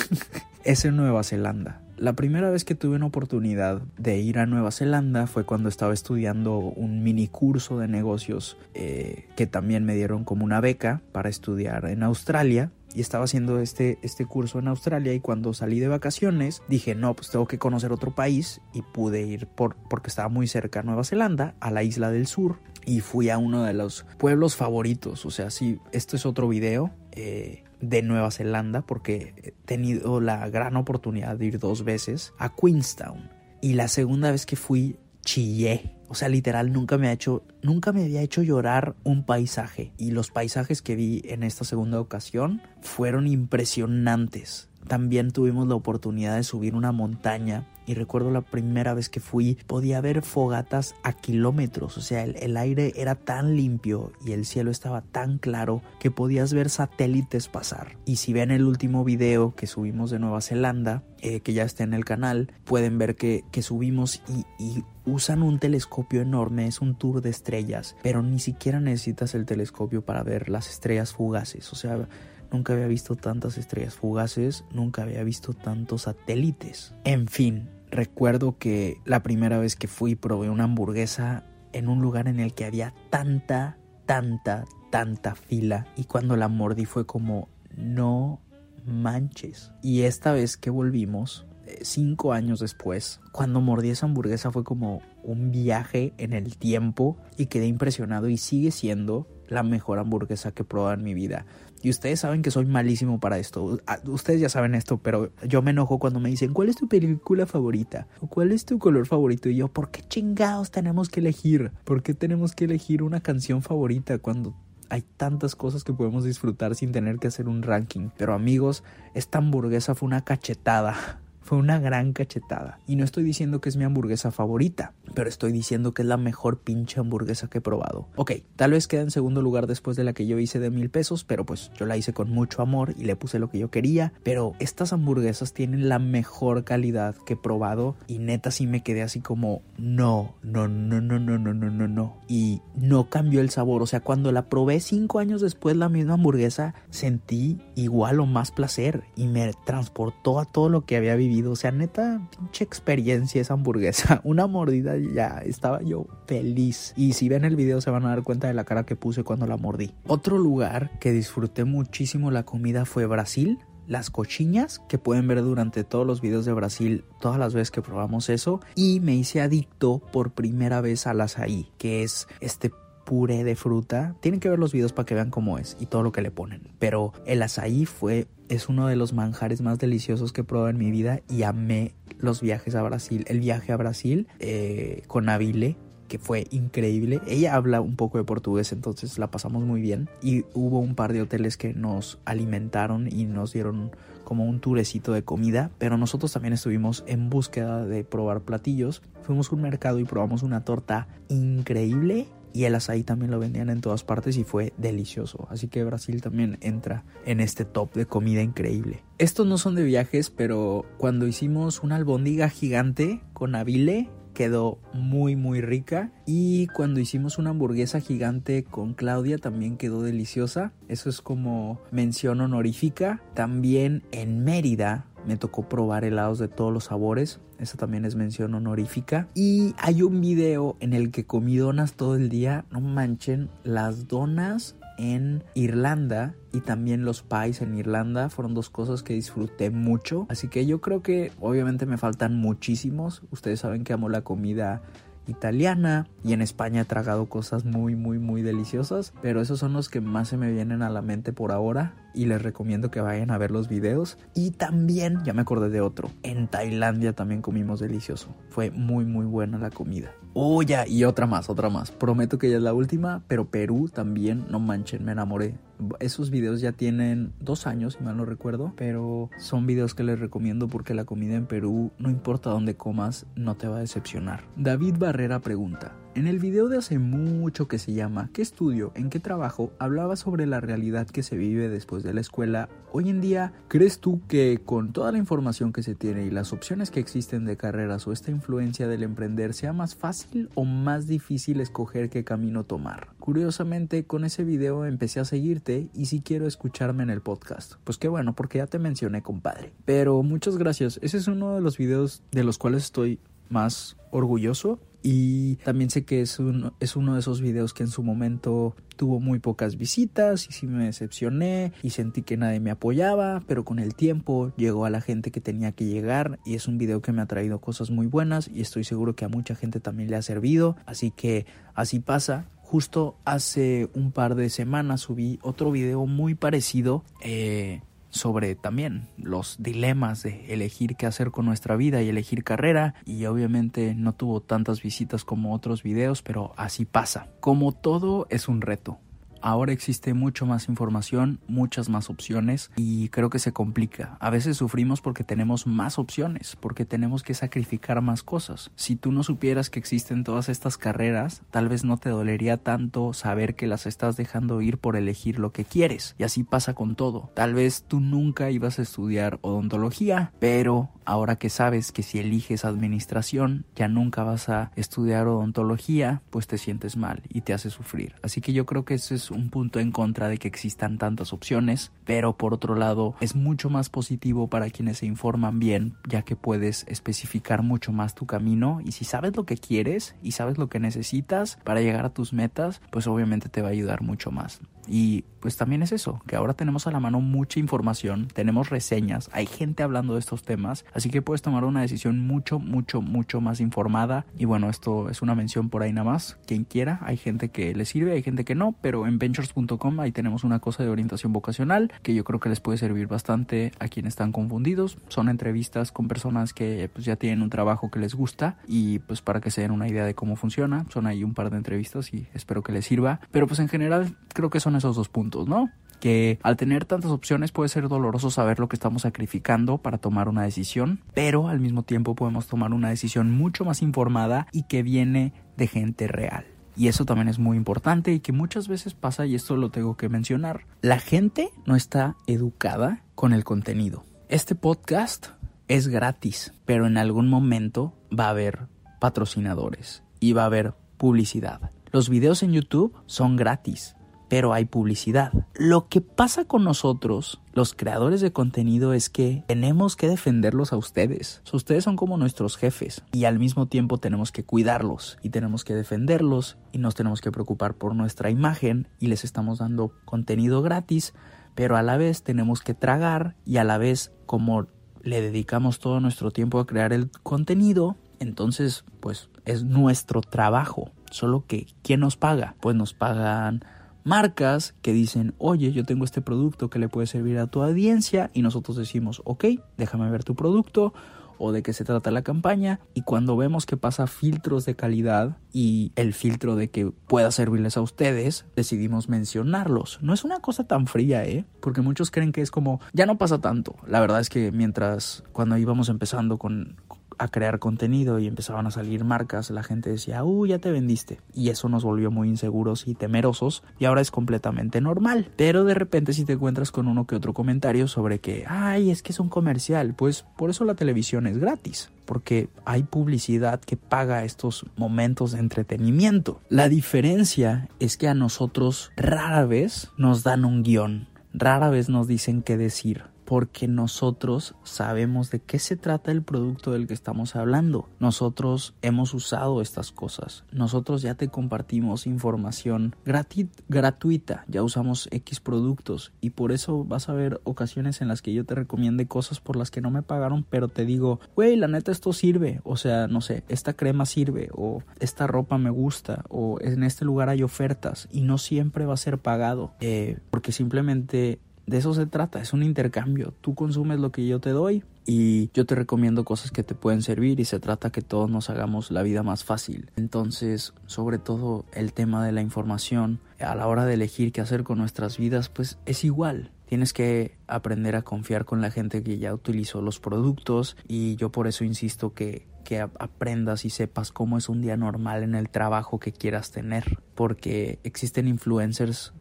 es 0.63 0.85
en 0.85 0.97
Nueva 0.97 1.23
Zelanda. 1.23 1.79
La 1.95 2.13
primera 2.13 2.49
vez 2.49 2.65
que 2.65 2.73
tuve 2.73 2.95
una 2.95 3.05
oportunidad 3.05 3.81
de 3.97 4.19
ir 4.19 4.39
a 4.39 4.47
Nueva 4.47 4.71
Zelanda 4.71 5.27
fue 5.27 5.45
cuando 5.45 5.69
estaba 5.69 5.93
estudiando 5.93 6.57
un 6.57 7.03
mini 7.03 7.27
curso 7.27 7.77
de 7.77 7.87
negocios 7.87 8.57
eh, 8.73 9.27
que 9.35 9.45
también 9.45 9.85
me 9.85 9.95
dieron 9.95 10.23
como 10.23 10.43
una 10.43 10.59
beca 10.59 11.01
para 11.11 11.29
estudiar 11.29 11.85
en 11.85 12.01
Australia 12.01 12.71
y 12.93 13.01
estaba 13.01 13.25
haciendo 13.25 13.59
este, 13.59 13.99
este 14.01 14.25
curso 14.25 14.59
en 14.59 14.67
Australia 14.67 15.13
y 15.13 15.19
cuando 15.19 15.53
salí 15.53 15.79
de 15.79 15.87
vacaciones 15.87 16.61
dije, 16.67 16.95
no, 16.95 17.15
pues 17.15 17.29
tengo 17.31 17.47
que 17.47 17.59
conocer 17.59 17.91
otro 17.91 18.13
país 18.13 18.61
y 18.73 18.81
pude 18.81 19.21
ir 19.21 19.47
por, 19.47 19.75
porque 19.89 20.09
estaba 20.09 20.29
muy 20.29 20.47
cerca 20.47 20.81
a 20.81 20.83
Nueva 20.83 21.03
Zelanda, 21.03 21.55
a 21.59 21.71
la 21.71 21.83
isla 21.83 22.11
del 22.11 22.27
sur. 22.27 22.59
y 22.85 22.99
fui 22.99 23.29
a 23.29 23.37
uno 23.37 23.63
de 23.63 23.73
los 23.73 24.05
pueblos 24.17 24.55
favoritos. 24.55 25.25
O 25.25 25.31
sea, 25.31 25.49
sí, 25.49 25.79
esto 25.91 26.15
es 26.15 26.25
otro 26.25 26.47
video. 26.47 26.91
Eh, 27.11 27.63
de 27.79 28.01
Nueva 28.01 28.31
Zelanda 28.31 28.81
porque 28.81 29.33
he 29.43 29.51
tenido 29.51 30.21
la 30.21 30.47
gran 30.47 30.77
oportunidad 30.77 31.35
de 31.35 31.47
ir 31.47 31.59
dos 31.59 31.83
veces 31.83 32.33
a 32.39 32.55
Queenstown 32.55 33.29
y 33.61 33.73
la 33.73 33.89
segunda 33.89 34.31
vez 34.31 34.45
que 34.45 34.55
fui 34.55 34.97
chillé 35.25 35.93
o 36.13 36.15
sea, 36.15 36.29
literal, 36.29 36.71
nunca 36.71 36.99
me 36.99 37.07
ha 37.07 37.11
hecho, 37.11 37.41
nunca 37.63 37.91
me 37.91 38.03
había 38.03 38.21
hecho 38.21 38.43
llorar 38.43 38.93
un 39.03 39.23
paisaje. 39.23 39.93
Y 39.97 40.11
los 40.11 40.29
paisajes 40.29 40.83
que 40.83 40.95
vi 40.95 41.23
en 41.25 41.41
esta 41.41 41.65
segunda 41.65 41.99
ocasión 41.99 42.61
fueron 42.83 43.25
impresionantes. 43.25 44.69
También 44.87 45.31
tuvimos 45.31 45.67
la 45.67 45.73
oportunidad 45.73 46.35
de 46.35 46.43
subir 46.43 46.75
una 46.75 46.91
montaña 46.91 47.65
y 47.85 47.93
recuerdo 47.93 48.31
la 48.31 48.41
primera 48.41 48.93
vez 48.93 49.09
que 49.09 49.19
fui 49.19 49.57
podía 49.67 50.01
ver 50.01 50.21
fogatas 50.21 50.95
a 51.03 51.13
kilómetros, 51.13 51.97
o 51.97 52.01
sea, 52.01 52.23
el, 52.23 52.57
aire 52.57 52.93
era 52.95 53.15
tan 53.15 53.55
limpio 53.55 54.11
y 54.25 54.31
el 54.31 54.45
cielo 54.45 54.71
estaba 54.71 55.01
tan 55.01 55.37
claro 55.37 55.81
que 55.99 56.11
podías 56.11 56.53
ver 56.53 56.69
satélites 56.69 57.47
pasar. 57.47 57.97
Y 58.05 58.17
si 58.17 58.33
ven 58.33 58.51
el 58.51 58.65
último 58.65 59.03
video 59.03 59.55
que 59.55 59.67
subimos 59.67 60.11
de 60.11 60.19
Nueva 60.19 60.41
Zelanda, 60.41 61.03
eh, 61.21 61.39
que 61.39 61.53
ya 61.53 61.63
está 61.63 61.83
en 61.83 61.93
el 61.93 62.05
canal, 62.05 62.51
pueden 62.65 62.97
ver 62.97 63.15
que, 63.15 63.43
subimos 63.61 64.21
y, 64.27 64.45
y 64.63 64.83
usan 65.05 65.41
un 65.41 65.59
telescopio 65.59 66.21
enorme, 66.21 66.67
es 66.67 66.81
un 66.81 66.95
tour 66.95 67.21
de 67.21 67.29
estrellas, 67.29 67.95
pero 68.03 68.21
ni 68.21 68.39
siquiera 68.39 68.79
necesitas 68.79 69.33
el 69.35 69.45
telescopio 69.45 70.03
para 70.03 70.23
ver 70.23 70.49
las 70.49 70.69
estrellas 70.69 71.13
fugaces, 71.13 71.71
o 71.71 71.75
sea, 71.75 72.07
Nunca 72.53 72.73
había 72.73 72.87
visto 72.87 73.15
tantas 73.15 73.57
estrellas 73.57 73.95
fugaces, 73.95 74.63
nunca 74.71 75.01
había 75.01 75.23
visto 75.23 75.53
tantos 75.53 76.03
satélites. 76.03 76.93
En 77.03 77.27
fin, 77.27 77.67
recuerdo 77.89 78.59
que 78.59 79.01
la 79.05 79.23
primera 79.23 79.57
vez 79.57 79.75
que 79.75 79.87
fui 79.87 80.13
probé 80.15 80.51
una 80.51 80.65
hamburguesa 80.65 81.45
en 81.73 81.89
un 81.89 82.01
lugar 82.01 82.27
en 82.27 82.39
el 82.39 82.53
que 82.53 82.65
había 82.65 82.93
tanta, 83.09 83.77
tanta, 84.05 84.65
tanta 84.91 85.33
fila 85.33 85.87
y 85.97 86.03
cuando 86.03 86.37
la 86.37 86.47
mordí 86.47 86.85
fue 86.85 87.07
como 87.07 87.49
no 87.75 88.39
manches. 88.85 89.71
Y 89.81 90.01
esta 90.01 90.31
vez 90.31 90.55
que 90.55 90.69
volvimos, 90.69 91.47
eh, 91.65 91.79
cinco 91.81 92.33
años 92.33 92.59
después, 92.59 93.19
cuando 93.31 93.61
mordí 93.61 93.89
esa 93.89 94.05
hamburguesa 94.05 94.51
fue 94.51 94.63
como 94.63 95.01
un 95.23 95.51
viaje 95.51 96.13
en 96.17 96.33
el 96.33 96.57
tiempo 96.57 97.17
y 97.37 97.47
quedé 97.47 97.67
impresionado 97.67 98.29
y 98.29 98.37
sigue 98.37 98.71
siendo 98.71 99.27
la 99.47 99.63
mejor 99.63 99.99
hamburguesa 99.99 100.51
que 100.51 100.63
he 100.63 100.65
probado 100.65 100.95
en 100.95 101.03
mi 101.03 101.13
vida. 101.13 101.45
Y 101.83 101.89
ustedes 101.89 102.21
saben 102.21 102.41
que 102.41 102.49
soy 102.49 102.65
malísimo 102.65 103.19
para 103.19 103.37
esto. 103.37 103.77
Ah, 103.85 103.99
ustedes 104.05 104.39
ya 104.39 104.47
saben 104.47 104.73
esto, 104.73 104.97
pero 104.97 105.31
yo 105.45 105.61
me 105.61 105.71
enojo 105.71 105.99
cuando 105.99 106.21
me 106.21 106.29
dicen, 106.29 106.53
¿cuál 106.53 106.69
es 106.69 106.77
tu 106.77 106.87
película 106.87 107.45
favorita? 107.45 108.07
¿O 108.21 108.27
cuál 108.27 108.53
es 108.53 108.63
tu 108.65 108.79
color 108.79 109.05
favorito? 109.05 109.49
Y 109.49 109.57
yo, 109.57 109.67
¿por 109.67 109.91
qué 109.91 110.01
chingados 110.01 110.71
tenemos 110.71 111.09
que 111.09 111.19
elegir? 111.19 111.73
¿Por 111.83 112.01
qué 112.01 112.13
tenemos 112.13 112.55
que 112.55 112.63
elegir 112.65 113.03
una 113.03 113.19
canción 113.19 113.61
favorita 113.61 114.17
cuando 114.17 114.55
hay 114.89 115.03
tantas 115.17 115.57
cosas 115.57 115.83
que 115.83 115.91
podemos 115.91 116.23
disfrutar 116.23 116.73
sin 116.75 116.93
tener 116.93 117.19
que 117.19 117.27
hacer 117.27 117.49
un 117.49 117.63
ranking? 117.63 118.11
Pero 118.17 118.33
amigos, 118.33 118.85
esta 119.13 119.39
hamburguesa 119.39 119.93
fue 119.93 120.07
una 120.07 120.23
cachetada 120.23 121.19
fue 121.43 121.57
una 121.57 121.79
gran 121.79 122.13
cachetada. 122.13 122.79
Y 122.87 122.95
no 122.95 123.03
estoy 123.03 123.23
diciendo 123.23 123.61
que 123.61 123.69
es 123.69 123.75
mi 123.75 123.83
hamburguesa 123.83 124.31
favorita, 124.31 124.93
pero 125.13 125.29
estoy 125.29 125.51
diciendo 125.51 125.93
que 125.93 126.01
es 126.01 126.07
la 126.07 126.17
mejor 126.17 126.59
pinche 126.59 126.99
hamburguesa 126.99 127.49
que 127.49 127.59
he 127.59 127.61
probado. 127.61 128.07
Ok, 128.15 128.31
tal 128.55 128.71
vez 128.71 128.87
queda 128.87 129.01
en 129.01 129.11
segundo 129.11 129.41
lugar 129.41 129.67
después 129.67 129.97
de 129.97 130.03
la 130.03 130.13
que 130.13 130.25
yo 130.25 130.39
hice 130.39 130.59
de 130.59 130.69
mil 130.69 130.89
pesos, 130.89 131.23
pero 131.23 131.45
pues 131.45 131.71
yo 131.77 131.85
la 131.85 131.97
hice 131.97 132.13
con 132.13 132.29
mucho 132.29 132.61
amor 132.61 132.95
y 132.97 133.03
le 133.03 133.15
puse 133.15 133.39
lo 133.39 133.49
que 133.49 133.59
yo 133.59 133.69
quería. 133.69 134.13
Pero 134.23 134.53
estas 134.59 134.93
hamburguesas 134.93 135.53
tienen 135.53 135.89
la 135.89 135.99
mejor 135.99 136.63
calidad 136.63 137.15
que 137.25 137.33
he 137.33 137.37
probado 137.37 137.95
y 138.07 138.19
neta 138.19 138.51
sí 138.51 138.65
me 138.65 138.81
quedé 138.81 139.01
así 139.01 139.19
como 139.19 139.61
no, 139.77 140.35
no, 140.43 140.67
no, 140.67 141.01
no, 141.01 141.19
no, 141.19 141.37
no, 141.37 141.53
no, 141.53 141.69
no, 141.69 141.87
no. 141.87 142.17
Y 142.27 142.61
no 142.75 143.09
cambió 143.09 143.41
el 143.41 143.49
sabor. 143.49 143.83
O 143.83 143.87
sea, 143.87 143.99
cuando 143.99 144.31
la 144.31 144.47
probé 144.49 144.79
cinco 144.79 145.19
años 145.19 145.41
después 145.41 145.75
la 145.75 145.89
misma 145.89 146.13
hamburguesa, 146.13 146.73
sentí 146.89 147.59
igual 147.75 148.19
o 148.19 148.25
más 148.25 148.51
placer 148.51 149.03
y 149.15 149.27
me 149.27 149.51
transportó 149.65 150.39
a 150.39 150.45
todo 150.45 150.69
lo 150.69 150.85
que 150.85 150.95
había 150.95 151.15
vivido 151.15 151.32
o 151.41 151.55
sea, 151.55 151.71
neta, 151.71 152.21
pinche 152.37 152.63
experiencia 152.63 153.41
esa 153.41 153.53
hamburguesa. 153.53 154.21
Una 154.23 154.47
mordida 154.47 154.95
ya 154.97 155.41
estaba 155.45 155.81
yo 155.81 156.05
feliz. 156.27 156.93
Y 156.95 157.13
si 157.13 157.29
ven 157.29 157.45
el 157.45 157.55
video 157.55 157.81
se 157.81 157.91
van 157.91 158.05
a 158.05 158.09
dar 158.09 158.23
cuenta 158.23 158.47
de 158.47 158.53
la 158.53 158.63
cara 158.63 158.85
que 158.85 158.95
puse 158.95 159.23
cuando 159.23 159.47
la 159.47 159.57
mordí. 159.57 159.93
Otro 160.07 160.37
lugar 160.37 160.97
que 160.99 161.11
disfruté 161.11 161.63
muchísimo 161.63 162.31
la 162.31 162.43
comida 162.43 162.85
fue 162.85 163.05
Brasil 163.05 163.59
las 163.87 164.09
cochiñas 164.09 164.79
que 164.87 164.97
pueden 164.97 165.27
ver 165.27 165.41
durante 165.41 165.83
todos 165.83 166.07
los 166.07 166.21
videos 166.21 166.45
de 166.45 166.53
Brasil 166.53 167.03
todas 167.19 167.37
las 167.37 167.53
veces 167.53 167.69
que 167.69 167.81
probamos 167.81 168.29
eso 168.29 168.61
y 168.75 169.01
me 169.01 169.13
hice 169.13 169.41
adicto 169.41 170.01
por 170.11 170.31
primera 170.31 170.79
vez 170.79 171.05
al 171.05 171.19
azaí 171.19 171.69
que 171.77 172.03
es 172.03 172.27
este 172.39 172.71
puré 173.05 173.43
de 173.43 173.55
fruta. 173.55 174.15
Tienen 174.21 174.39
que 174.39 174.49
ver 174.49 174.59
los 174.59 174.73
videos 174.73 174.93
para 174.93 175.05
que 175.05 175.15
vean 175.15 175.29
cómo 175.29 175.57
es 175.57 175.77
y 175.79 175.85
todo 175.85 176.03
lo 176.03 176.11
que 176.11 176.21
le 176.21 176.31
ponen. 176.31 176.61
Pero 176.79 177.13
el 177.25 177.41
azaí 177.41 177.85
fue, 177.85 178.27
es 178.49 178.69
uno 178.69 178.87
de 178.87 178.95
los 178.95 179.13
manjares 179.13 179.61
más 179.61 179.79
deliciosos 179.79 180.31
que 180.33 180.41
he 180.41 180.43
probado 180.43 180.69
en 180.69 180.77
mi 180.77 180.91
vida 180.91 181.21
y 181.29 181.43
amé 181.43 181.95
los 182.17 182.41
viajes 182.41 182.75
a 182.75 182.81
Brasil. 182.83 183.25
El 183.27 183.39
viaje 183.39 183.71
a 183.71 183.77
Brasil 183.77 184.27
eh, 184.39 185.03
con 185.07 185.29
Avile 185.29 185.77
que 186.07 186.19
fue 186.19 186.45
increíble. 186.51 187.21
Ella 187.25 187.55
habla 187.55 187.81
un 187.81 187.95
poco 187.95 188.19
de 188.19 188.23
portugués, 188.23 188.71
entonces 188.71 189.17
la 189.17 189.31
pasamos 189.31 189.63
muy 189.63 189.81
bien. 189.81 190.09
Y 190.21 190.45
hubo 190.53 190.77
un 190.79 190.93
par 190.93 191.11
de 191.11 191.23
hoteles 191.23 191.57
que 191.57 191.73
nos 191.73 192.19
alimentaron 192.23 193.11
y 193.11 193.25
nos 193.25 193.53
dieron 193.53 193.89
como 194.23 194.45
un 194.45 194.59
turecito 194.59 195.11
de 195.11 195.23
comida, 195.23 195.71
pero 195.79 195.97
nosotros 195.97 196.31
también 196.31 196.53
estuvimos 196.53 197.03
en 197.07 197.31
búsqueda 197.31 197.85
de 197.85 198.03
probar 198.03 198.41
platillos. 198.41 199.01
Fuimos 199.23 199.51
a 199.51 199.55
un 199.55 199.63
mercado 199.63 199.99
y 199.99 200.03
probamos 200.03 200.43
una 200.43 200.63
torta 200.63 201.07
increíble 201.29 202.27
y 202.53 202.65
el 202.65 202.75
azaí 202.75 203.03
también 203.03 203.31
lo 203.31 203.39
vendían 203.39 203.69
en 203.69 203.81
todas 203.81 204.03
partes 204.03 204.37
y 204.37 204.43
fue 204.43 204.73
delicioso. 204.77 205.47
Así 205.49 205.67
que 205.67 205.83
Brasil 205.83 206.21
también 206.21 206.57
entra 206.61 207.03
en 207.25 207.39
este 207.39 207.65
top 207.65 207.93
de 207.93 208.05
comida 208.05 208.41
increíble. 208.41 209.03
Estos 209.17 209.47
no 209.47 209.57
son 209.57 209.75
de 209.75 209.83
viajes, 209.83 210.29
pero 210.29 210.85
cuando 210.97 211.27
hicimos 211.27 211.81
una 211.83 211.95
albóndiga 211.95 212.49
gigante 212.49 213.21
con 213.33 213.55
Avile 213.55 214.09
quedó 214.33 214.79
muy 214.93 215.35
muy 215.35 215.61
rica 215.61 216.11
y 216.25 216.67
cuando 216.67 216.99
hicimos 216.99 217.37
una 217.37 217.51
hamburguesa 217.51 217.99
gigante 217.99 218.63
con 218.63 218.93
Claudia 218.93 219.37
también 219.37 219.77
quedó 219.77 220.01
deliciosa. 220.01 220.73
Eso 220.87 221.09
es 221.09 221.21
como 221.21 221.79
mención 221.91 222.41
honorífica. 222.41 223.21
También 223.33 224.03
en 224.11 224.43
Mérida 224.43 225.05
me 225.25 225.37
tocó 225.37 225.67
probar 225.67 226.03
helados 226.05 226.39
de 226.39 226.47
todos 226.47 226.73
los 226.73 226.85
sabores. 226.85 227.39
Esa 227.59 227.77
también 227.77 228.05
es 228.05 228.15
mención 228.15 228.53
honorífica. 228.53 229.27
Y 229.33 229.73
hay 229.77 230.01
un 230.01 230.21
video 230.21 230.77
en 230.79 230.93
el 230.93 231.11
que 231.11 231.25
comí 231.25 231.57
donas 231.57 231.93
todo 231.93 232.15
el 232.15 232.29
día. 232.29 232.65
No 232.71 232.81
manchen, 232.81 233.49
las 233.63 234.07
donas 234.07 234.75
en 234.97 235.43
Irlanda 235.55 236.35
y 236.51 236.59
también 236.59 237.03
los 237.03 237.23
pies 237.23 237.61
en 237.61 237.75
Irlanda 237.77 238.29
fueron 238.29 238.53
dos 238.53 238.69
cosas 238.69 239.03
que 239.03 239.13
disfruté 239.13 239.69
mucho. 239.69 240.27
Así 240.29 240.47
que 240.47 240.65
yo 240.65 240.81
creo 240.81 241.01
que 241.01 241.31
obviamente 241.39 241.85
me 241.85 241.97
faltan 241.97 242.35
muchísimos. 242.35 243.23
Ustedes 243.31 243.61
saben 243.61 243.83
que 243.83 243.93
amo 243.93 244.09
la 244.09 244.21
comida 244.21 244.81
italiana 245.27 246.07
y 246.23 246.33
en 246.33 246.41
España 246.41 246.81
he 246.81 246.85
tragado 246.85 247.27
cosas 247.27 247.65
muy 247.65 247.95
muy 247.95 248.19
muy 248.19 248.41
deliciosas, 248.41 249.13
pero 249.21 249.41
esos 249.41 249.59
son 249.59 249.73
los 249.73 249.89
que 249.89 250.01
más 250.01 250.29
se 250.29 250.37
me 250.37 250.51
vienen 250.51 250.81
a 250.81 250.89
la 250.89 251.01
mente 251.01 251.33
por 251.33 251.51
ahora 251.51 251.95
y 252.13 252.25
les 252.25 252.41
recomiendo 252.41 252.91
que 252.91 253.01
vayan 253.01 253.31
a 253.31 253.37
ver 253.37 253.51
los 253.51 253.67
videos. 253.67 254.17
Y 254.35 254.51
también 254.51 255.23
ya 255.23 255.33
me 255.33 255.41
acordé 255.41 255.69
de 255.69 255.81
otro, 255.81 256.11
en 256.23 256.47
Tailandia 256.47 257.13
también 257.13 257.41
comimos 257.41 257.79
delicioso, 257.79 258.35
fue 258.49 258.71
muy 258.71 259.05
muy 259.05 259.25
buena 259.25 259.57
la 259.57 259.69
comida. 259.69 260.11
Oh 260.35 260.63
y 260.63 261.03
otra 261.03 261.27
más, 261.27 261.49
otra 261.49 261.69
más, 261.69 261.91
prometo 261.91 262.39
que 262.39 262.49
ya 262.49 262.57
es 262.57 262.63
la 262.63 262.73
última, 262.73 263.21
pero 263.27 263.51
Perú 263.51 263.89
también, 263.93 264.45
no 264.49 264.59
manchen, 264.59 265.05
me 265.05 265.11
enamoré 265.11 265.55
esos 265.99 266.29
videos 266.29 266.61
ya 266.61 266.71
tienen 266.71 267.33
dos 267.39 267.67
años, 267.67 267.95
si 267.95 268.03
mal 268.03 268.17
no 268.17 268.25
recuerdo, 268.25 268.73
pero 268.75 269.29
son 269.37 269.65
videos 269.65 269.95
que 269.95 270.03
les 270.03 270.19
recomiendo 270.19 270.67
porque 270.67 270.93
la 270.93 271.05
comida 271.05 271.35
en 271.35 271.45
Perú, 271.45 271.91
no 271.97 272.09
importa 272.09 272.49
dónde 272.49 272.75
comas, 272.75 273.25
no 273.35 273.55
te 273.55 273.67
va 273.67 273.77
a 273.77 273.81
decepcionar. 273.81 274.43
David 274.55 274.95
Barrera 274.97 275.39
pregunta, 275.39 275.95
en 276.15 276.27
el 276.27 276.37
video 276.37 276.67
de 276.67 276.77
hace 276.77 276.99
mucho 276.99 277.67
que 277.67 277.79
se 277.79 277.93
llama 277.93 278.29
¿Qué 278.33 278.43
estudio? 278.43 278.91
¿En 278.93 279.09
qué 279.09 279.19
trabajo? 279.19 279.71
hablaba 279.79 280.15
sobre 280.15 280.45
la 280.45 280.61
realidad 280.61 281.07
que 281.07 281.23
se 281.23 281.35
vive 281.35 281.69
después 281.69 282.03
de 282.03 282.13
la 282.13 282.21
escuela. 282.21 282.69
Hoy 282.91 283.09
en 283.09 283.19
día, 283.19 283.51
¿crees 283.67 283.99
tú 283.99 284.21
que 284.27 284.61
con 284.63 284.93
toda 284.93 285.11
la 285.11 285.17
información 285.17 285.73
que 285.73 285.81
se 285.81 285.95
tiene 285.95 286.25
y 286.25 286.29
las 286.29 286.53
opciones 286.53 286.91
que 286.91 286.99
existen 286.99 287.45
de 287.45 287.57
carreras 287.57 288.05
o 288.05 288.11
esta 288.11 288.29
influencia 288.29 288.87
del 288.87 289.01
emprender 289.01 289.55
sea 289.55 289.73
más 289.73 289.95
fácil 289.95 290.49
o 290.53 290.65
más 290.65 291.07
difícil 291.07 291.59
escoger 291.59 292.11
qué 292.11 292.23
camino 292.23 292.63
tomar? 292.63 293.07
Curiosamente, 293.19 294.05
con 294.05 294.23
ese 294.23 294.43
video 294.43 294.85
empecé 294.85 295.19
a 295.19 295.25
seguirte 295.25 295.72
y 295.93 296.05
si 296.05 296.21
quiero 296.21 296.47
escucharme 296.47 297.03
en 297.03 297.09
el 297.09 297.21
podcast. 297.21 297.73
Pues 297.83 297.97
qué 297.97 298.07
bueno, 298.07 298.33
porque 298.35 298.59
ya 298.59 298.67
te 298.67 298.79
mencioné, 298.79 299.21
compadre. 299.21 299.73
Pero 299.85 300.23
muchas 300.23 300.57
gracias. 300.57 300.99
Ese 301.01 301.17
es 301.17 301.27
uno 301.27 301.55
de 301.55 301.61
los 301.61 301.77
videos 301.77 302.21
de 302.31 302.43
los 302.43 302.57
cuales 302.57 302.83
estoy 302.83 303.19
más 303.49 303.97
orgulloso 304.11 304.79
y 305.03 305.57
también 305.57 305.89
sé 305.89 306.05
que 306.05 306.21
es, 306.21 306.39
es 306.79 306.95
uno 306.95 307.13
de 307.13 307.19
esos 307.19 307.41
videos 307.41 307.73
que 307.73 307.83
en 307.83 307.89
su 307.89 308.03
momento 308.03 308.73
tuvo 308.95 309.19
muy 309.19 309.39
pocas 309.39 309.75
visitas 309.75 310.47
y 310.47 310.53
sí 310.53 310.65
me 310.65 310.85
decepcioné 310.85 311.73
y 311.81 311.89
sentí 311.89 312.21
que 312.21 312.37
nadie 312.37 312.61
me 312.61 312.71
apoyaba, 312.71 313.43
pero 313.45 313.65
con 313.65 313.79
el 313.79 313.95
tiempo 313.95 314.53
llegó 314.55 314.85
a 314.85 314.89
la 314.89 315.01
gente 315.01 315.29
que 315.31 315.41
tenía 315.41 315.73
que 315.73 315.85
llegar 315.85 316.39
y 316.45 316.55
es 316.55 316.69
un 316.69 316.77
video 316.77 317.01
que 317.01 317.11
me 317.11 317.21
ha 317.21 317.25
traído 317.25 317.59
cosas 317.59 317.91
muy 317.91 318.07
buenas 318.07 318.47
y 318.47 318.61
estoy 318.61 318.85
seguro 318.85 319.15
que 319.15 319.25
a 319.25 319.29
mucha 319.29 319.55
gente 319.55 319.81
también 319.81 320.09
le 320.09 320.15
ha 320.15 320.21
servido, 320.21 320.77
así 320.85 321.11
que 321.11 321.45
así 321.75 321.99
pasa 321.99 322.45
justo 322.73 323.19
hace 323.23 323.87
un 323.93 324.11
par 324.11 324.33
de 324.33 324.49
semanas 324.49 325.01
subí 325.01 325.37
otro 325.43 325.69
video 325.69 326.07
muy 326.07 326.33
parecido 326.33 327.03
eh, 327.21 327.81
sobre 328.09 328.55
también 328.55 329.09
los 329.15 329.57
dilemas 329.59 330.23
de 330.23 330.51
elegir 330.51 330.95
qué 330.95 331.05
hacer 331.05 331.29
con 331.29 331.45
nuestra 331.45 331.75
vida 331.75 332.01
y 332.01 332.09
elegir 332.09 332.43
carrera. 332.43 332.95
Y 333.05 333.25
obviamente 333.25 333.93
no 333.93 334.15
tuvo 334.15 334.41
tantas 334.41 334.81
visitas 334.81 335.23
como 335.23 335.53
otros 335.53 335.83
videos 335.83 336.23
pero 336.23 336.53
así 336.57 336.83
pasa. 336.83 337.27
Como 337.41 337.73
todo 337.73 338.25
es 338.31 338.47
un 338.47 338.59
reto 338.59 338.97
ahora 339.43 339.73
existe 339.73 340.13
mucho 340.13 340.45
más 340.45 340.69
información, 340.69 341.39
muchas 341.47 341.89
más 341.89 342.09
opciones 342.09 342.71
y 342.75 343.09
creo 343.09 343.29
que 343.29 343.39
se 343.39 343.51
complica. 343.51 344.17
A 344.19 344.29
veces 344.29 344.57
sufrimos 344.57 345.01
porque 345.01 345.23
tenemos 345.23 345.67
más 345.67 345.99
opciones, 345.99 346.55
porque 346.59 346.85
tenemos 346.85 347.21
que 347.21 347.33
sacrificar 347.33 348.01
más 348.01 348.23
cosas. 348.23 348.71
Si 348.75 348.95
tú 348.95 349.11
no 349.11 349.21
supieras 349.21 349.69
que 349.69 349.79
existen 349.79 350.23
todas 350.23 350.49
estas 350.49 350.77
carreras, 350.77 351.43
tal 351.51 351.67
vez 351.67 351.83
no 351.83 351.97
te 351.97 352.09
dolería 352.09 352.57
tanto 352.57 353.13
saber 353.13 353.55
que 353.55 353.67
las 353.67 353.85
estás 353.85 354.15
dejando 354.15 354.61
ir 354.61 354.77
por 354.77 354.95
elegir 354.95 355.39
lo 355.39 355.51
que 355.51 355.65
quieres. 355.65 356.15
Y 356.17 356.23
así 356.23 356.43
pasa 356.43 356.73
con 356.73 356.95
todo. 356.95 357.29
Tal 357.35 357.53
vez 357.53 357.83
tú 357.87 357.99
nunca 357.99 358.49
ibas 358.49 358.79
a 358.79 358.83
estudiar 358.83 359.39
odontología, 359.41 360.31
pero 360.39 360.89
ahora 361.05 361.37
que 361.37 361.49
sabes 361.49 361.91
que 361.91 362.03
si 362.03 362.19
eliges 362.19 362.65
administración 362.65 363.65
ya 363.75 363.87
nunca 363.87 364.23
vas 364.23 364.49
a 364.49 364.71
estudiar 364.75 365.27
odontología, 365.27 366.21
pues 366.29 366.47
te 366.47 366.57
sientes 366.57 366.97
mal 366.97 367.21
y 367.29 367.41
te 367.41 367.53
hace 367.53 367.69
sufrir. 367.69 368.15
Así 368.21 368.41
que 368.41 368.53
yo 368.53 368.65
creo 368.65 368.85
que 368.85 368.95
ese 368.95 369.15
es 369.15 369.31
un 369.31 369.49
punto 369.49 369.79
en 369.79 369.91
contra 369.91 370.27
de 370.27 370.37
que 370.37 370.47
existan 370.47 370.97
tantas 370.97 371.33
opciones, 371.33 371.91
pero 372.05 372.37
por 372.37 372.53
otro 372.53 372.75
lado 372.75 373.15
es 373.19 373.35
mucho 373.35 373.69
más 373.69 373.89
positivo 373.89 374.47
para 374.47 374.69
quienes 374.69 374.99
se 374.99 375.05
informan 375.05 375.59
bien, 375.59 375.95
ya 376.07 376.23
que 376.23 376.35
puedes 376.35 376.85
especificar 376.87 377.63
mucho 377.63 377.91
más 377.91 378.15
tu 378.15 378.25
camino 378.25 378.79
y 378.83 378.93
si 378.93 379.05
sabes 379.05 379.35
lo 379.35 379.45
que 379.45 379.57
quieres 379.57 380.15
y 380.21 380.31
sabes 380.31 380.57
lo 380.57 380.69
que 380.69 380.79
necesitas 380.79 381.57
para 381.63 381.81
llegar 381.81 382.05
a 382.05 382.13
tus 382.13 382.33
metas, 382.33 382.81
pues 382.91 383.07
obviamente 383.07 383.49
te 383.49 383.61
va 383.61 383.69
a 383.69 383.71
ayudar 383.71 384.01
mucho 384.01 384.31
más. 384.31 384.61
Y 384.87 385.23
pues 385.43 385.57
también 385.57 385.83
es 385.83 385.91
eso, 385.91 386.21
que 386.25 386.37
ahora 386.37 386.53
tenemos 386.53 386.87
a 386.87 386.91
la 386.91 387.01
mano 387.01 387.19
mucha 387.19 387.59
información, 387.59 388.29
tenemos 388.33 388.69
reseñas, 388.69 389.29
hay 389.33 389.45
gente 389.45 389.83
hablando 389.83 390.13
de 390.13 390.21
estos 390.21 390.43
temas, 390.43 390.85
así 390.93 391.09
que 391.09 391.21
puedes 391.21 391.41
tomar 391.41 391.65
una 391.65 391.81
decisión 391.81 392.17
mucho, 392.25 392.59
mucho, 392.59 393.01
mucho 393.01 393.41
más 393.41 393.59
informada. 393.59 394.25
Y 394.37 394.45
bueno, 394.45 394.69
esto 394.69 395.09
es 395.09 395.21
una 395.21 395.35
mención 395.35 395.69
por 395.69 395.83
ahí 395.83 395.91
nada 395.91 396.09
más, 396.09 396.37
quien 396.47 396.63
quiera, 396.63 396.99
hay 397.01 397.17
gente 397.17 397.49
que 397.49 397.75
le 397.75 397.83
sirve, 397.83 398.13
hay 398.13 398.23
gente 398.23 398.45
que 398.45 398.55
no, 398.55 398.73
pero 398.79 399.05
en 399.05 399.19
ventures.com 399.19 399.99
ahí 399.99 400.13
tenemos 400.13 400.45
una 400.45 400.59
cosa 400.59 400.83
de 400.83 400.89
orientación 400.89 401.33
vocacional 401.33 401.91
que 402.03 402.15
yo 402.15 402.23
creo 402.23 402.39
que 402.39 402.47
les 402.47 402.61
puede 402.61 402.77
servir 402.77 403.07
bastante 403.07 403.73
a 403.79 403.89
quienes 403.89 404.13
están 404.13 404.31
confundidos. 404.31 404.97
Son 405.09 405.27
entrevistas 405.27 405.91
con 405.91 406.07
personas 406.07 406.53
que 406.53 406.89
pues 406.93 407.03
ya 407.03 407.17
tienen 407.17 407.41
un 407.41 407.49
trabajo 407.49 407.91
que 407.91 407.99
les 407.99 408.15
gusta 408.15 408.57
y 408.65 408.99
pues 408.99 409.21
para 409.21 409.41
que 409.41 409.51
se 409.51 409.59
den 409.59 409.71
una 409.71 409.89
idea 409.89 410.05
de 410.05 410.15
cómo 410.15 410.37
funciona, 410.37 410.85
son 410.89 411.05
ahí 411.05 411.25
un 411.25 411.33
par 411.33 411.49
de 411.49 411.57
entrevistas 411.57 412.13
y 412.13 412.27
espero 412.33 412.63
que 412.63 412.71
les 412.71 412.85
sirva. 412.85 413.19
Pero 413.31 413.45
pues 413.45 413.59
en 413.59 413.67
general 413.67 414.15
creo 414.33 414.49
que 414.49 414.61
son 414.61 414.72
esos 414.75 414.95
dos 414.95 415.09
puntos, 415.09 415.47
¿no? 415.47 415.69
que 416.03 416.37
al 416.43 416.57
tener 416.57 416.83
tantas 416.83 417.11
opciones 417.11 417.53
puede 417.53 417.69
ser 417.69 417.87
doloroso 417.87 418.29
saber 418.29 418.59
lo 418.59 418.67
que 418.67 418.75
estamos 418.75 419.03
sacrificando 419.03 419.77
para 419.77 419.99
tomar 419.99 420.27
una 420.27 420.43
decisión, 420.43 420.99
pero 421.13 421.47
al 421.47 421.61
mismo 421.61 421.83
tiempo 421.83 422.13
podemos 422.13 422.45
tomar 422.45 422.73
una 422.73 422.89
decisión 422.89 423.31
mucho 423.31 423.63
más 423.63 423.81
informada 423.81 424.47
y 424.51 424.63
que 424.63 424.83
viene 424.83 425.31
de 425.55 425.67
gente 425.67 426.09
real. 426.09 426.45
Y 426.75 426.89
eso 426.89 427.05
también 427.05 427.29
es 427.29 427.39
muy 427.39 427.55
importante 427.55 428.11
y 428.11 428.19
que 428.19 428.33
muchas 428.33 428.67
veces 428.67 428.95
pasa, 428.95 429.25
y 429.25 429.35
esto 429.35 429.55
lo 429.55 429.71
tengo 429.71 429.95
que 429.95 430.09
mencionar, 430.09 430.65
la 430.81 430.99
gente 430.99 431.51
no 431.65 431.77
está 431.77 432.17
educada 432.27 433.03
con 433.15 433.31
el 433.31 433.45
contenido. 433.45 434.03
Este 434.27 434.55
podcast 434.55 435.27
es 435.69 435.87
gratis, 435.87 436.53
pero 436.65 436.85
en 436.85 436.97
algún 436.97 437.29
momento 437.29 437.93
va 438.11 438.25
a 438.25 438.31
haber 438.31 438.67
patrocinadores 438.99 440.03
y 440.19 440.33
va 440.33 440.43
a 440.43 440.47
haber 440.47 440.73
publicidad. 440.97 441.71
Los 441.93 442.09
videos 442.09 442.43
en 442.43 442.51
YouTube 442.51 442.93
son 443.05 443.37
gratis, 443.37 443.95
pero 444.33 444.51
hay 444.51 444.65
publicidad. 444.65 445.31
Lo 445.53 445.89
que 445.89 446.01
pasa 446.01 446.45
con 446.45 446.63
nosotros, 446.63 447.39
los 447.53 447.75
creadores 447.75 448.19
de 448.19 448.33
contenido, 448.33 448.93
es 448.93 449.11
que 449.11 449.43
tenemos 449.47 449.95
que 449.95 450.07
defenderlos 450.07 450.73
a 450.73 450.77
ustedes. 450.77 451.43
ustedes 451.53 451.83
son 451.83 451.95
como 451.95 452.17
nuestros 452.17 452.57
jefes 452.57 453.03
y 453.11 453.25
al 453.25 453.37
mismo 453.37 453.67
tiempo 453.67 453.99
tenemos 453.99 454.31
que 454.31 454.43
cuidarlos 454.43 455.19
y 455.21 455.29
tenemos 455.29 455.63
que 455.63 455.75
defenderlos 455.75 456.57
y 456.71 456.79
nos 456.79 456.95
tenemos 456.95 457.21
que 457.21 457.31
preocupar 457.31 457.75
por 457.75 457.93
nuestra 457.93 458.31
imagen 458.31 458.87
y 458.99 459.05
les 459.05 459.23
estamos 459.23 459.59
dando 459.59 459.91
contenido 460.03 460.63
gratis, 460.63 461.13
pero 461.53 461.77
a 461.77 461.83
la 461.83 461.97
vez 461.97 462.23
tenemos 462.23 462.61
que 462.61 462.73
tragar 462.73 463.35
y 463.45 463.57
a 463.57 463.63
la 463.63 463.77
vez 463.77 464.11
como 464.25 464.65
le 465.03 465.21
dedicamos 465.21 465.77
todo 465.77 465.99
nuestro 465.99 466.31
tiempo 466.31 466.59
a 466.59 466.65
crear 466.65 466.91
el 466.91 467.11
contenido, 467.21 467.97
entonces 468.19 468.83
pues 468.99 469.29
es 469.45 469.63
nuestro 469.63 470.21
trabajo. 470.21 470.89
Solo 471.11 471.45
que, 471.45 471.67
¿quién 471.83 471.99
nos 471.99 472.17
paga? 472.17 472.55
Pues 472.59 472.75
nos 472.75 472.95
pagan 472.95 473.63
marcas 474.03 474.75
que 474.81 474.93
dicen, 474.93 475.33
oye, 475.37 475.71
yo 475.71 475.83
tengo 475.85 476.05
este 476.05 476.21
producto 476.21 476.69
que 476.69 476.79
le 476.79 476.89
puede 476.89 477.07
servir 477.07 477.37
a 477.39 477.47
tu 477.47 477.61
audiencia 477.63 478.29
y 478.33 478.41
nosotros 478.41 478.77
decimos, 478.77 479.21
ok, 479.25 479.45
déjame 479.77 480.09
ver 480.09 480.23
tu 480.23 480.35
producto 480.35 480.93
o 481.37 481.51
de 481.51 481.63
qué 481.63 481.73
se 481.73 481.83
trata 481.83 482.11
la 482.11 482.21
campaña 482.21 482.79
y 482.93 483.01
cuando 483.01 483.35
vemos 483.35 483.65
que 483.65 483.77
pasa 483.77 484.07
filtros 484.07 484.65
de 484.65 484.75
calidad 484.75 485.37
y 485.51 485.91
el 485.95 486.13
filtro 486.13 486.55
de 486.55 486.69
que 486.69 486.91
pueda 487.07 487.31
servirles 487.31 487.75
a 487.75 487.81
ustedes, 487.81 488.45
decidimos 488.55 489.09
mencionarlos. 489.09 489.99
No 490.01 490.13
es 490.13 490.23
una 490.23 490.39
cosa 490.39 490.65
tan 490.65 490.87
fría, 490.87 491.25
¿eh? 491.25 491.45
Porque 491.59 491.81
muchos 491.81 492.11
creen 492.11 492.31
que 492.31 492.41
es 492.41 492.51
como, 492.51 492.79
ya 492.93 493.05
no 493.05 493.17
pasa 493.17 493.41
tanto. 493.41 493.75
La 493.87 493.99
verdad 493.99 494.19
es 494.19 494.29
que 494.29 494.51
mientras, 494.51 495.23
cuando 495.33 495.57
íbamos 495.57 495.89
empezando 495.89 496.37
con, 496.37 496.77
a 497.23 497.29
crear 497.29 497.59
contenido 497.59 498.19
y 498.19 498.27
empezaban 498.27 498.67
a 498.67 498.71
salir 498.71 499.03
marcas, 499.03 499.49
la 499.49 499.63
gente 499.63 499.89
decía, 499.89 500.23
uh, 500.23 500.45
ya 500.45 500.59
te 500.59 500.71
vendiste. 500.71 501.19
Y 501.33 501.49
eso 501.49 501.69
nos 501.69 501.83
volvió 501.83 502.11
muy 502.11 502.29
inseguros 502.29 502.87
y 502.87 502.95
temerosos 502.95 503.63
y 503.79 503.85
ahora 503.85 504.01
es 504.01 504.11
completamente 504.11 504.81
normal. 504.81 505.31
Pero 505.35 505.63
de 505.63 505.73
repente 505.73 506.13
si 506.13 506.25
te 506.25 506.33
encuentras 506.33 506.71
con 506.71 506.87
uno 506.87 507.07
que 507.07 507.15
otro 507.15 507.33
comentario 507.33 507.87
sobre 507.87 508.19
que, 508.19 508.45
ay, 508.47 508.91
es 508.91 509.01
que 509.01 509.11
es 509.11 509.19
un 509.19 509.29
comercial, 509.29 509.93
pues 509.95 510.25
por 510.37 510.49
eso 510.49 510.65
la 510.65 510.75
televisión 510.75 511.27
es 511.27 511.37
gratis. 511.37 511.89
Porque 512.05 512.49
hay 512.65 512.83
publicidad 512.83 513.61
que 513.61 513.77
paga 513.77 514.25
estos 514.25 514.65
momentos 514.75 515.31
de 515.31 515.39
entretenimiento. 515.39 516.41
La 516.49 516.67
diferencia 516.67 517.69
es 517.79 517.95
que 517.95 518.09
a 518.09 518.13
nosotros 518.13 518.91
rara 518.97 519.45
vez 519.45 519.89
nos 519.97 520.23
dan 520.23 520.43
un 520.43 520.63
guion, 520.63 521.07
rara 521.33 521.69
vez 521.69 521.87
nos 521.87 522.07
dicen 522.07 522.41
qué 522.41 522.57
decir 522.57 523.12
porque 523.33 523.67
nosotros 523.67 524.53
sabemos 524.61 525.31
de 525.31 525.39
qué 525.39 525.57
se 525.57 525.75
trata 525.75 526.11
el 526.11 526.21
producto 526.21 526.71
del 526.71 526.85
que 526.85 526.93
estamos 526.93 527.35
hablando. 527.35 527.89
Nosotros 527.99 528.75
hemos 528.83 529.15
usado 529.15 529.59
estas 529.59 529.91
cosas. 529.91 530.43
Nosotros 530.51 531.01
ya 531.01 531.15
te 531.15 531.29
compartimos 531.29 532.05
información 532.05 532.95
gratuita. 533.05 534.45
Ya 534.47 534.61
usamos 534.61 535.07
X 535.09 535.39
productos 535.39 536.13
y 536.21 536.29
por 536.29 536.51
eso 536.51 536.83
vas 536.83 537.09
a 537.09 537.13
ver 537.13 537.41
ocasiones 537.43 538.01
en 538.01 538.07
las 538.07 538.21
que 538.21 538.35
yo 538.35 538.45
te 538.45 538.53
recomiende 538.53 539.07
cosas 539.07 539.39
por 539.39 539.55
las 539.55 539.71
que 539.71 539.81
no 539.81 539.89
me 539.89 540.03
pagaron, 540.03 540.45
pero 540.47 540.67
te 540.67 540.85
digo, 540.85 541.19
güey, 541.35 541.55
la 541.55 541.67
neta 541.67 541.91
esto 541.91 542.13
sirve. 542.13 542.61
O 542.63 542.77
sea, 542.77 543.07
no 543.07 543.21
sé, 543.21 543.43
esta 543.49 543.73
crema 543.73 544.05
sirve 544.05 544.51
o 544.53 544.83
esta 544.99 545.25
ropa 545.25 545.57
me 545.57 545.71
gusta 545.71 546.23
o 546.29 546.59
en 546.61 546.83
este 546.83 547.03
lugar 547.03 547.29
hay 547.29 547.41
ofertas 547.41 548.07
y 548.11 548.21
no 548.21 548.37
siempre 548.37 548.85
va 548.85 548.93
a 548.93 548.97
ser 548.97 549.17
pagado 549.17 549.73
eh, 549.79 550.19
porque 550.29 550.51
simplemente 550.51 551.39
de 551.65 551.77
eso 551.77 551.93
se 551.93 552.05
trata, 552.05 552.41
es 552.41 552.53
un 552.53 552.63
intercambio. 552.63 553.33
Tú 553.41 553.55
consumes 553.55 553.99
lo 553.99 554.11
que 554.11 554.27
yo 554.27 554.39
te 554.39 554.49
doy 554.49 554.83
y 555.05 555.49
yo 555.53 555.65
te 555.65 555.75
recomiendo 555.75 556.25
cosas 556.25 556.51
que 556.51 556.63
te 556.63 556.75
pueden 556.75 557.01
servir 557.01 557.39
y 557.39 557.45
se 557.45 557.59
trata 557.59 557.91
que 557.91 558.01
todos 558.01 558.29
nos 558.29 558.49
hagamos 558.49 558.91
la 558.91 559.03
vida 559.03 559.23
más 559.23 559.43
fácil. 559.43 559.89
Entonces, 559.95 560.73
sobre 560.85 561.19
todo 561.19 561.65
el 561.73 561.93
tema 561.93 562.25
de 562.25 562.31
la 562.31 562.41
información, 562.41 563.19
a 563.39 563.55
la 563.55 563.67
hora 563.67 563.85
de 563.85 563.93
elegir 563.93 564.31
qué 564.31 564.41
hacer 564.41 564.63
con 564.63 564.77
nuestras 564.77 565.17
vidas, 565.17 565.49
pues 565.49 565.77
es 565.85 566.03
igual. 566.03 566.51
Tienes 566.65 566.91
que 566.91 567.37
aprender 567.47 567.95
a 567.95 568.01
confiar 568.01 568.45
con 568.45 568.61
la 568.61 568.71
gente 568.71 569.03
que 569.03 569.17
ya 569.17 569.33
utilizó 569.33 569.81
los 569.81 569.99
productos 569.99 570.75
y 570.87 571.15
yo 571.15 571.31
por 571.31 571.47
eso 571.47 571.63
insisto 571.63 572.13
que 572.13 572.47
que 572.63 572.79
aprendas 572.79 573.65
y 573.65 573.69
sepas 573.69 574.11
cómo 574.11 574.37
es 574.37 574.49
un 574.49 574.61
día 574.61 574.77
normal 574.77 575.23
en 575.23 575.35
el 575.35 575.49
trabajo 575.49 575.99
que 575.99 576.11
quieras 576.11 576.51
tener, 576.51 576.97
porque 577.13 577.79
existen 577.83 578.27
influencers, 578.27 579.13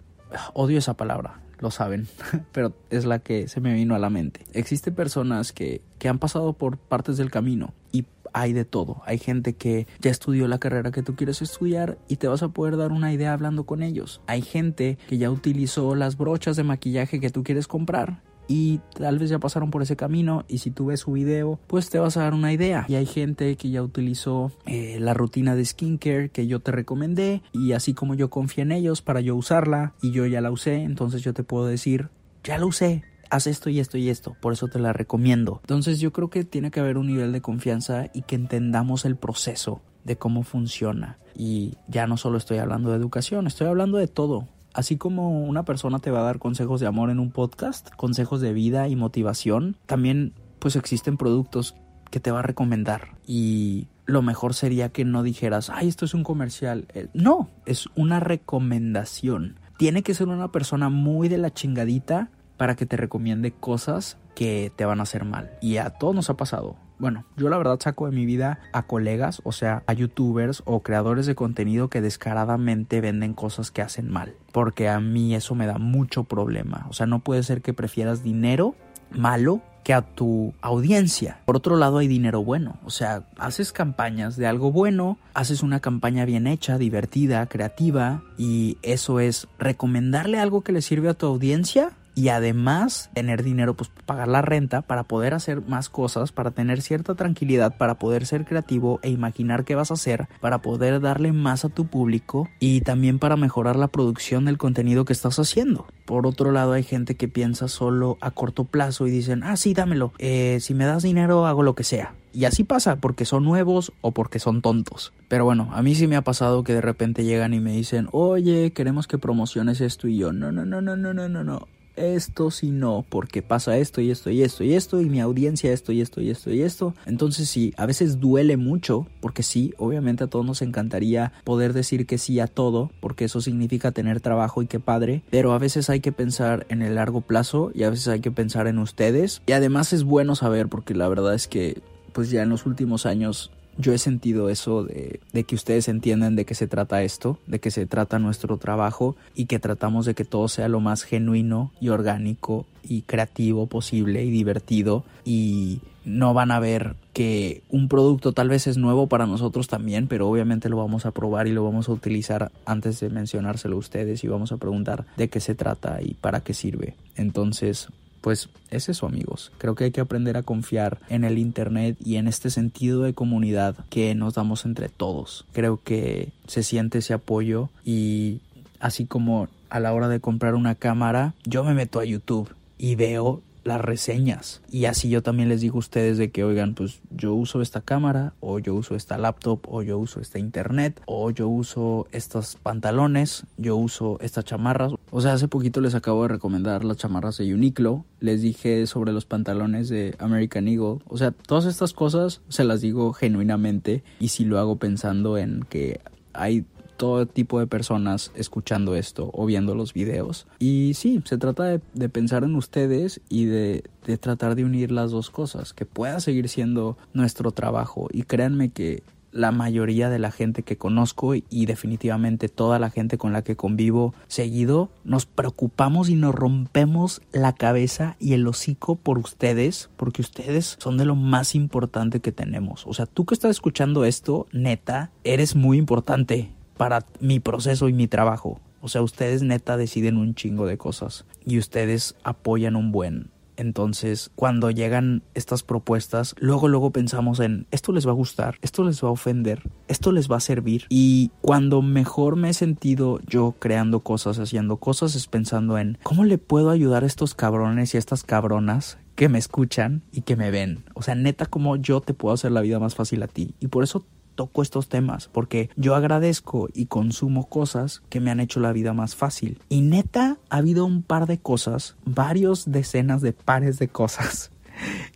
odio 0.54 0.78
esa 0.78 0.96
palabra, 0.96 1.42
lo 1.62 1.70
saben, 1.70 2.08
pero 2.52 2.74
es 2.90 3.06
la 3.06 3.20
que 3.20 3.48
se 3.48 3.60
me 3.60 3.72
vino 3.72 3.94
a 3.94 3.98
la 3.98 4.10
mente. 4.10 4.44
Existen 4.52 4.94
personas 4.94 5.52
que, 5.52 5.80
que 5.98 6.08
han 6.08 6.18
pasado 6.18 6.52
por 6.52 6.76
partes 6.76 7.16
del 7.16 7.30
camino 7.30 7.72
y 7.92 8.04
hay 8.34 8.52
de 8.52 8.64
todo. 8.64 9.02
Hay 9.04 9.18
gente 9.18 9.54
que 9.54 9.86
ya 10.00 10.10
estudió 10.10 10.48
la 10.48 10.58
carrera 10.58 10.90
que 10.90 11.02
tú 11.02 11.14
quieres 11.14 11.42
estudiar 11.42 11.98
y 12.08 12.16
te 12.16 12.28
vas 12.28 12.42
a 12.42 12.48
poder 12.48 12.76
dar 12.76 12.92
una 12.92 13.12
idea 13.12 13.32
hablando 13.32 13.64
con 13.64 13.82
ellos. 13.82 14.20
Hay 14.26 14.42
gente 14.42 14.98
que 15.08 15.18
ya 15.18 15.30
utilizó 15.30 15.94
las 15.94 16.16
brochas 16.16 16.56
de 16.56 16.64
maquillaje 16.64 17.20
que 17.20 17.30
tú 17.30 17.44
quieres 17.44 17.68
comprar 17.68 18.20
y 18.52 18.82
tal 18.92 19.18
vez 19.18 19.30
ya 19.30 19.38
pasaron 19.38 19.70
por 19.70 19.80
ese 19.80 19.96
camino 19.96 20.44
y 20.46 20.58
si 20.58 20.70
tú 20.70 20.84
ves 20.84 21.00
su 21.00 21.12
video 21.12 21.58
pues 21.68 21.88
te 21.88 21.98
vas 21.98 22.18
a 22.18 22.24
dar 22.24 22.34
una 22.34 22.52
idea 22.52 22.84
y 22.86 22.96
hay 22.96 23.06
gente 23.06 23.56
que 23.56 23.70
ya 23.70 23.82
utilizó 23.82 24.52
eh, 24.66 24.98
la 25.00 25.14
rutina 25.14 25.54
de 25.54 25.64
skincare 25.64 26.28
que 26.28 26.46
yo 26.46 26.60
te 26.60 26.70
recomendé 26.70 27.42
y 27.54 27.72
así 27.72 27.94
como 27.94 28.12
yo 28.12 28.28
confié 28.28 28.64
en 28.64 28.72
ellos 28.72 29.00
para 29.00 29.22
yo 29.22 29.36
usarla 29.36 29.94
y 30.02 30.10
yo 30.10 30.26
ya 30.26 30.42
la 30.42 30.50
usé 30.50 30.82
entonces 30.82 31.22
yo 31.22 31.32
te 31.32 31.44
puedo 31.44 31.64
decir 31.64 32.10
ya 32.44 32.58
la 32.58 32.66
usé 32.66 33.04
haz 33.30 33.46
esto 33.46 33.70
y 33.70 33.80
esto 33.80 33.96
y 33.96 34.10
esto, 34.10 34.36
por 34.42 34.52
eso 34.52 34.68
te 34.68 34.78
la 34.78 34.92
recomiendo. 34.92 35.60
Entonces 35.62 36.00
yo 36.00 36.12
creo 36.12 36.28
que 36.28 36.44
tiene 36.44 36.70
que 36.70 36.80
haber 36.80 36.98
un 36.98 37.06
nivel 37.06 37.32
de 37.32 37.40
confianza 37.40 38.10
y 38.12 38.20
que 38.22 38.34
entendamos 38.34 39.06
el 39.06 39.16
proceso 39.16 39.80
de 40.04 40.18
cómo 40.18 40.42
funciona. 40.42 41.18
Y 41.34 41.78
ya 41.88 42.06
no 42.06 42.18
solo 42.18 42.36
estoy 42.36 42.58
hablando 42.58 42.90
de 42.90 42.98
educación, 42.98 43.46
estoy 43.46 43.68
hablando 43.68 43.96
de 43.96 44.06
todo. 44.06 44.48
Así 44.74 44.96
como 44.96 45.42
una 45.42 45.64
persona 45.64 45.98
te 45.98 46.10
va 46.10 46.20
a 46.20 46.24
dar 46.24 46.38
consejos 46.38 46.80
de 46.80 46.86
amor 46.86 47.10
en 47.10 47.20
un 47.20 47.30
podcast, 47.30 47.90
consejos 47.96 48.40
de 48.40 48.52
vida 48.52 48.88
y 48.88 48.96
motivación, 48.96 49.76
también 49.86 50.32
pues 50.58 50.76
existen 50.76 51.16
productos 51.16 51.74
que 52.10 52.20
te 52.20 52.30
va 52.30 52.40
a 52.40 52.42
recomendar 52.42 53.16
y 53.26 53.88
lo 54.06 54.22
mejor 54.22 54.54
sería 54.54 54.90
que 54.90 55.04
no 55.04 55.22
dijeras, 55.22 55.70
ay, 55.70 55.88
esto 55.88 56.04
es 56.04 56.14
un 56.14 56.24
comercial. 56.24 56.86
Eh, 56.94 57.08
no, 57.14 57.48
es 57.66 57.88
una 57.94 58.20
recomendación. 58.20 59.58
Tiene 59.78 60.02
que 60.02 60.14
ser 60.14 60.28
una 60.28 60.52
persona 60.52 60.88
muy 60.88 61.28
de 61.28 61.38
la 61.38 61.52
chingadita 61.52 62.30
para 62.56 62.76
que 62.76 62.86
te 62.86 62.96
recomiende 62.96 63.52
cosas 63.52 64.18
que 64.34 64.72
te 64.76 64.84
van 64.84 65.00
a 65.00 65.04
hacer 65.04 65.24
mal. 65.24 65.50
Y 65.60 65.78
a 65.78 65.90
todos 65.90 66.14
nos 66.14 66.30
ha 66.30 66.36
pasado. 66.36 66.76
Bueno, 67.02 67.24
yo 67.36 67.48
la 67.48 67.58
verdad 67.58 67.80
saco 67.80 68.06
de 68.06 68.14
mi 68.14 68.26
vida 68.26 68.60
a 68.72 68.84
colegas, 68.84 69.42
o 69.42 69.50
sea, 69.50 69.82
a 69.88 69.92
youtubers 69.92 70.62
o 70.66 70.84
creadores 70.84 71.26
de 71.26 71.34
contenido 71.34 71.88
que 71.88 72.00
descaradamente 72.00 73.00
venden 73.00 73.34
cosas 73.34 73.72
que 73.72 73.82
hacen 73.82 74.08
mal. 74.08 74.36
Porque 74.52 74.88
a 74.88 75.00
mí 75.00 75.34
eso 75.34 75.56
me 75.56 75.66
da 75.66 75.78
mucho 75.78 76.22
problema. 76.22 76.86
O 76.90 76.92
sea, 76.92 77.06
no 77.06 77.18
puede 77.18 77.42
ser 77.42 77.60
que 77.60 77.74
prefieras 77.74 78.22
dinero 78.22 78.76
malo 79.10 79.62
que 79.82 79.94
a 79.94 80.02
tu 80.02 80.54
audiencia. 80.60 81.40
Por 81.44 81.56
otro 81.56 81.74
lado 81.74 81.98
hay 81.98 82.06
dinero 82.06 82.44
bueno, 82.44 82.76
o 82.84 82.90
sea, 82.90 83.24
haces 83.36 83.72
campañas 83.72 84.36
de 84.36 84.46
algo 84.46 84.70
bueno, 84.70 85.18
haces 85.34 85.64
una 85.64 85.80
campaña 85.80 86.24
bien 86.24 86.46
hecha, 86.46 86.78
divertida, 86.78 87.46
creativa 87.46 88.22
y 88.38 88.78
eso 88.82 89.18
es 89.18 89.48
recomendarle 89.58 90.38
algo 90.38 90.60
que 90.60 90.70
le 90.70 90.82
sirve 90.82 91.08
a 91.08 91.14
tu 91.14 91.26
audiencia 91.26 91.90
y 92.14 92.28
además 92.28 93.10
tener 93.14 93.42
dinero, 93.42 93.74
pues 93.74 93.90
pagar 94.06 94.28
la 94.28 94.42
renta 94.42 94.82
para 94.82 95.04
poder 95.04 95.34
hacer 95.34 95.62
más 95.62 95.88
cosas, 95.88 96.32
para 96.32 96.50
tener 96.50 96.82
cierta 96.82 97.14
tranquilidad, 97.14 97.76
para 97.78 97.98
poder 97.98 98.26
ser 98.26 98.44
creativo 98.44 99.00
e 99.02 99.10
imaginar 99.10 99.64
qué 99.64 99.74
vas 99.74 99.90
a 99.90 99.94
hacer, 99.94 100.28
para 100.40 100.58
poder 100.58 101.00
darle 101.00 101.32
más 101.32 101.64
a 101.64 101.68
tu 101.68 101.86
público 101.86 102.48
y 102.60 102.82
también 102.82 103.18
para 103.18 103.36
mejorar 103.36 103.76
la 103.76 103.88
producción 103.88 104.44
del 104.44 104.58
contenido 104.58 105.04
que 105.04 105.12
estás 105.12 105.38
haciendo. 105.38 105.86
Por 106.04 106.26
otro 106.26 106.52
lado, 106.52 106.72
hay 106.72 106.82
gente 106.82 107.14
que 107.14 107.28
piensa 107.28 107.68
solo 107.68 108.18
a 108.20 108.30
corto 108.30 108.64
plazo 108.64 109.06
y 109.06 109.10
dicen, 109.10 109.42
ah, 109.44 109.56
sí, 109.56 109.72
dámelo, 109.72 110.12
eh, 110.18 110.58
si 110.60 110.74
me 110.74 110.84
das 110.84 111.02
dinero 111.02 111.46
hago 111.46 111.62
lo 111.62 111.74
que 111.74 111.84
sea. 111.84 112.14
Y 112.34 112.46
así 112.46 112.64
pasa, 112.64 112.96
porque 112.96 113.26
son 113.26 113.44
nuevos 113.44 113.92
o 114.00 114.12
porque 114.12 114.38
son 114.38 114.62
tontos. 114.62 115.12
Pero 115.28 115.44
bueno, 115.44 115.68
a 115.72 115.82
mí 115.82 115.94
sí 115.94 116.06
me 116.06 116.16
ha 116.16 116.22
pasado 116.22 116.64
que 116.64 116.72
de 116.72 116.80
repente 116.80 117.24
llegan 117.24 117.52
y 117.52 117.60
me 117.60 117.72
dicen, 117.72 118.08
oye, 118.12 118.72
queremos 118.72 119.06
que 119.06 119.18
promociones 119.18 119.82
esto 119.82 120.08
y 120.08 120.16
yo, 120.16 120.32
no, 120.32 120.50
no, 120.50 120.64
no, 120.64 120.80
no, 120.80 120.96
no, 120.96 121.12
no, 121.12 121.28
no, 121.28 121.44
no 121.44 121.68
esto 122.02 122.50
si 122.50 122.70
no, 122.70 123.04
porque 123.08 123.42
pasa 123.42 123.78
esto 123.78 124.00
y 124.00 124.10
esto 124.10 124.30
y 124.30 124.42
esto 124.42 124.64
y 124.64 124.74
esto 124.74 125.00
y 125.00 125.08
mi 125.08 125.20
audiencia 125.20 125.72
esto 125.72 125.92
y 125.92 126.00
esto 126.00 126.20
y 126.20 126.30
esto 126.30 126.50
y 126.50 126.62
esto. 126.62 126.94
Entonces 127.06 127.48
sí, 127.48 127.72
a 127.76 127.86
veces 127.86 128.20
duele 128.20 128.56
mucho, 128.56 129.06
porque 129.20 129.42
sí, 129.42 129.74
obviamente 129.78 130.24
a 130.24 130.26
todos 130.26 130.44
nos 130.44 130.62
encantaría 130.62 131.32
poder 131.44 131.72
decir 131.72 132.06
que 132.06 132.18
sí 132.18 132.40
a 132.40 132.46
todo, 132.46 132.90
porque 133.00 133.24
eso 133.24 133.40
significa 133.40 133.92
tener 133.92 134.20
trabajo 134.20 134.62
y 134.62 134.66
qué 134.66 134.80
padre, 134.80 135.22
pero 135.30 135.52
a 135.52 135.58
veces 135.58 135.90
hay 135.90 136.00
que 136.00 136.12
pensar 136.12 136.66
en 136.68 136.82
el 136.82 136.96
largo 136.96 137.20
plazo 137.20 137.70
y 137.74 137.84
a 137.84 137.90
veces 137.90 138.08
hay 138.08 138.20
que 138.20 138.30
pensar 138.30 138.66
en 138.66 138.78
ustedes. 138.78 139.42
Y 139.46 139.52
además 139.52 139.92
es 139.92 140.04
bueno 140.04 140.34
saber, 140.34 140.68
porque 140.68 140.94
la 140.94 141.08
verdad 141.08 141.34
es 141.34 141.48
que 141.48 141.80
pues 142.12 142.30
ya 142.30 142.42
en 142.42 142.50
los 142.50 142.66
últimos 142.66 143.06
años 143.06 143.50
yo 143.78 143.92
he 143.92 143.98
sentido 143.98 144.48
eso 144.48 144.84
de, 144.84 145.20
que 145.44 145.54
ustedes 145.54 145.88
entiendan 145.88 146.36
de 146.36 146.44
qué 146.44 146.54
se 146.54 146.66
trata 146.66 147.02
esto, 147.02 147.38
de 147.46 147.58
qué 147.58 147.70
se 147.70 147.86
trata 147.86 148.18
nuestro 148.18 148.56
trabajo 148.58 149.16
y 149.34 149.46
que 149.46 149.58
tratamos 149.58 150.06
de 150.06 150.14
que 150.14 150.24
todo 150.24 150.48
sea 150.48 150.68
lo 150.68 150.80
más 150.80 151.02
genuino 151.02 151.72
y 151.80 151.88
orgánico 151.88 152.66
y 152.82 153.02
creativo 153.02 153.66
posible 153.66 154.24
y 154.24 154.30
divertido 154.30 155.04
y 155.24 155.80
no 156.04 156.34
van 156.34 156.50
a 156.50 156.60
ver 156.60 156.96
que 157.12 157.62
un 157.68 157.88
producto 157.88 158.32
tal 158.32 158.48
vez 158.48 158.66
es 158.66 158.76
nuevo 158.76 159.06
para 159.06 159.26
nosotros 159.26 159.68
también, 159.68 160.08
pero 160.08 160.28
obviamente 160.28 160.68
lo 160.68 160.76
vamos 160.76 161.06
a 161.06 161.12
probar 161.12 161.46
y 161.46 161.52
lo 161.52 161.64
vamos 161.64 161.88
a 161.88 161.92
utilizar 161.92 162.50
antes 162.64 163.00
de 163.00 163.10
mencionárselo 163.10 163.76
a 163.76 163.78
ustedes 163.78 164.24
y 164.24 164.28
vamos 164.28 164.50
a 164.52 164.56
preguntar 164.56 165.04
de 165.16 165.28
qué 165.28 165.40
se 165.40 165.54
trata 165.54 166.00
y 166.02 166.14
para 166.14 166.40
qué 166.40 166.54
sirve. 166.54 166.96
Entonces, 167.16 167.88
pues 168.22 168.48
es 168.70 168.88
eso 168.88 169.06
amigos. 169.06 169.52
Creo 169.58 169.74
que 169.74 169.84
hay 169.84 169.90
que 169.90 170.00
aprender 170.00 170.38
a 170.38 170.42
confiar 170.42 171.00
en 171.10 171.24
el 171.24 171.36
Internet 171.36 171.98
y 172.02 172.16
en 172.16 172.26
este 172.26 172.48
sentido 172.48 173.02
de 173.02 173.12
comunidad 173.12 173.76
que 173.90 174.14
nos 174.14 174.34
damos 174.34 174.64
entre 174.64 174.88
todos. 174.88 175.44
Creo 175.52 175.82
que 175.82 176.32
se 176.46 176.62
siente 176.62 176.98
ese 176.98 177.12
apoyo 177.12 177.68
y 177.84 178.40
así 178.80 179.04
como 179.04 179.48
a 179.68 179.80
la 179.80 179.92
hora 179.92 180.08
de 180.08 180.20
comprar 180.20 180.54
una 180.54 180.74
cámara, 180.74 181.34
yo 181.44 181.64
me 181.64 181.74
meto 181.74 182.00
a 182.00 182.04
YouTube 182.04 182.54
y 182.78 182.94
veo 182.94 183.42
las 183.64 183.80
reseñas. 183.80 184.62
Y 184.70 184.86
así 184.86 185.08
yo 185.08 185.22
también 185.22 185.48
les 185.48 185.60
digo 185.60 185.76
a 185.76 185.80
ustedes 185.80 186.18
de 186.18 186.30
que, 186.30 186.44
oigan, 186.44 186.74
pues 186.74 187.00
yo 187.10 187.34
uso 187.34 187.62
esta 187.62 187.80
cámara, 187.80 188.34
o 188.40 188.58
yo 188.58 188.74
uso 188.74 188.94
esta 188.94 189.18
laptop, 189.18 189.60
o 189.68 189.82
yo 189.82 189.98
uso 189.98 190.20
esta 190.20 190.38
internet, 190.38 191.00
o 191.06 191.30
yo 191.30 191.48
uso 191.48 192.06
estos 192.12 192.56
pantalones, 192.62 193.44
yo 193.56 193.76
uso 193.76 194.18
estas 194.20 194.44
chamarras. 194.44 194.92
O 195.10 195.20
sea, 195.20 195.34
hace 195.34 195.48
poquito 195.48 195.80
les 195.80 195.94
acabo 195.94 196.22
de 196.22 196.28
recomendar 196.28 196.84
las 196.84 196.96
chamarras 196.96 197.38
de 197.38 197.54
Uniqlo, 197.54 198.04
les 198.20 198.42
dije 198.42 198.86
sobre 198.86 199.12
los 199.12 199.26
pantalones 199.26 199.88
de 199.88 200.14
American 200.18 200.68
Eagle. 200.68 200.98
O 201.06 201.18
sea, 201.18 201.32
todas 201.32 201.66
estas 201.66 201.92
cosas 201.92 202.40
se 202.48 202.64
las 202.64 202.80
digo 202.80 203.12
genuinamente 203.12 204.02
y 204.20 204.28
si 204.28 204.44
lo 204.44 204.58
hago 204.58 204.76
pensando 204.76 205.38
en 205.38 205.64
que 205.68 206.00
hay 206.32 206.64
todo 206.96 207.26
tipo 207.26 207.58
de 207.58 207.66
personas 207.66 208.32
escuchando 208.34 208.94
esto 208.94 209.30
o 209.32 209.46
viendo 209.46 209.74
los 209.74 209.92
videos. 209.92 210.46
Y 210.58 210.92
sí, 210.94 211.22
se 211.24 211.38
trata 211.38 211.64
de, 211.64 212.08
pensar 212.08 212.44
en 212.44 212.54
ustedes 212.54 213.20
y 213.28 213.46
de, 213.46 213.84
de, 214.06 214.18
tratar 214.18 214.54
de 214.54 214.64
unir 214.64 214.92
las 214.92 215.10
dos 215.10 215.30
cosas, 215.30 215.72
que 215.72 215.86
pueda 215.86 216.20
seguir 216.20 216.48
siendo 216.48 216.96
nuestro 217.12 217.52
trabajo. 217.52 218.08
Y 218.12 218.22
créanme 218.22 218.70
que 218.70 219.02
la 219.32 219.50
mayoría 219.50 220.10
de 220.10 220.18
la 220.18 220.30
gente 220.30 220.62
que 220.62 220.76
conozco 220.76 221.34
y 221.34 221.66
definitivamente 221.66 222.48
toda 222.48 222.78
la 222.78 222.90
gente 222.90 223.18
con 223.18 223.32
la 223.32 223.42
que 223.42 223.56
convivo 223.56 224.14
seguido, 224.28 224.90
nos 225.04 225.26
preocupamos 225.26 226.10
y 226.10 226.14
nos 226.14 226.34
rompemos 226.34 227.22
la 227.32 227.54
cabeza 227.54 228.16
y 228.20 228.34
el 228.34 228.46
hocico 228.46 228.96
por 228.96 229.18
ustedes, 229.18 229.90
porque 229.96 230.22
ustedes 230.22 230.76
son 230.78 230.98
de 230.98 231.06
lo 231.06 231.16
más 231.16 231.54
importante 231.54 232.20
que 232.20 232.32
tenemos. 232.32 232.86
O 232.86 232.92
sea, 232.92 233.06
tú 233.06 233.24
que 233.24 233.34
estás 233.34 233.50
escuchando 233.50 234.04
esto, 234.04 234.46
neta, 234.52 235.10
eres 235.24 235.56
muy 235.56 235.78
importante 235.78 236.50
para 236.82 237.06
mi 237.20 237.38
proceso 237.38 237.88
y 237.88 237.92
mi 237.92 238.08
trabajo. 238.08 238.60
O 238.80 238.88
sea, 238.88 239.02
ustedes 239.02 239.44
neta 239.44 239.76
deciden 239.76 240.16
un 240.16 240.34
chingo 240.34 240.66
de 240.66 240.78
cosas 240.78 241.26
y 241.46 241.58
ustedes 241.58 242.16
apoyan 242.24 242.74
un 242.74 242.90
buen. 242.90 243.30
Entonces, 243.56 244.32
cuando 244.34 244.68
llegan 244.68 245.22
estas 245.34 245.62
propuestas, 245.62 246.34
luego, 246.40 246.66
luego 246.66 246.90
pensamos 246.90 247.38
en 247.38 247.68
esto 247.70 247.92
les 247.92 248.04
va 248.04 248.10
a 248.10 248.14
gustar, 248.14 248.56
esto 248.62 248.82
les 248.82 249.00
va 249.00 249.06
a 249.06 249.12
ofender, 249.12 249.62
esto 249.86 250.10
les 250.10 250.28
va 250.28 250.38
a 250.38 250.40
servir. 250.40 250.86
Y 250.88 251.30
cuando 251.40 251.82
mejor 251.82 252.34
me 252.34 252.48
he 252.48 252.52
sentido 252.52 253.20
yo 253.28 253.54
creando 253.60 254.00
cosas, 254.00 254.40
haciendo 254.40 254.78
cosas, 254.78 255.14
es 255.14 255.28
pensando 255.28 255.78
en 255.78 255.98
cómo 256.02 256.24
le 256.24 256.38
puedo 256.38 256.70
ayudar 256.70 257.04
a 257.04 257.06
estos 257.06 257.36
cabrones 257.36 257.94
y 257.94 257.96
a 257.96 258.00
estas 258.00 258.24
cabronas 258.24 258.98
que 259.14 259.28
me 259.28 259.38
escuchan 259.38 260.02
y 260.10 260.22
que 260.22 260.34
me 260.34 260.50
ven. 260.50 260.84
O 260.94 261.02
sea, 261.02 261.14
neta, 261.14 261.46
cómo 261.46 261.76
yo 261.76 262.00
te 262.00 262.12
puedo 262.12 262.34
hacer 262.34 262.50
la 262.50 262.60
vida 262.60 262.80
más 262.80 262.96
fácil 262.96 263.22
a 263.22 263.28
ti. 263.28 263.54
Y 263.60 263.68
por 263.68 263.84
eso 263.84 264.04
toco 264.34 264.62
estos 264.62 264.88
temas 264.88 265.28
porque 265.28 265.70
yo 265.76 265.94
agradezco 265.94 266.68
y 266.74 266.86
consumo 266.86 267.48
cosas 267.48 268.02
que 268.08 268.20
me 268.20 268.30
han 268.30 268.40
hecho 268.40 268.60
la 268.60 268.72
vida 268.72 268.92
más 268.92 269.14
fácil. 269.14 269.60
Y 269.68 269.80
neta, 269.82 270.38
ha 270.50 270.56
habido 270.56 270.84
un 270.84 271.02
par 271.02 271.26
de 271.26 271.38
cosas, 271.38 271.96
varios 272.04 272.70
decenas 272.70 273.22
de 273.22 273.32
pares 273.32 273.78
de 273.78 273.88
cosas 273.88 274.50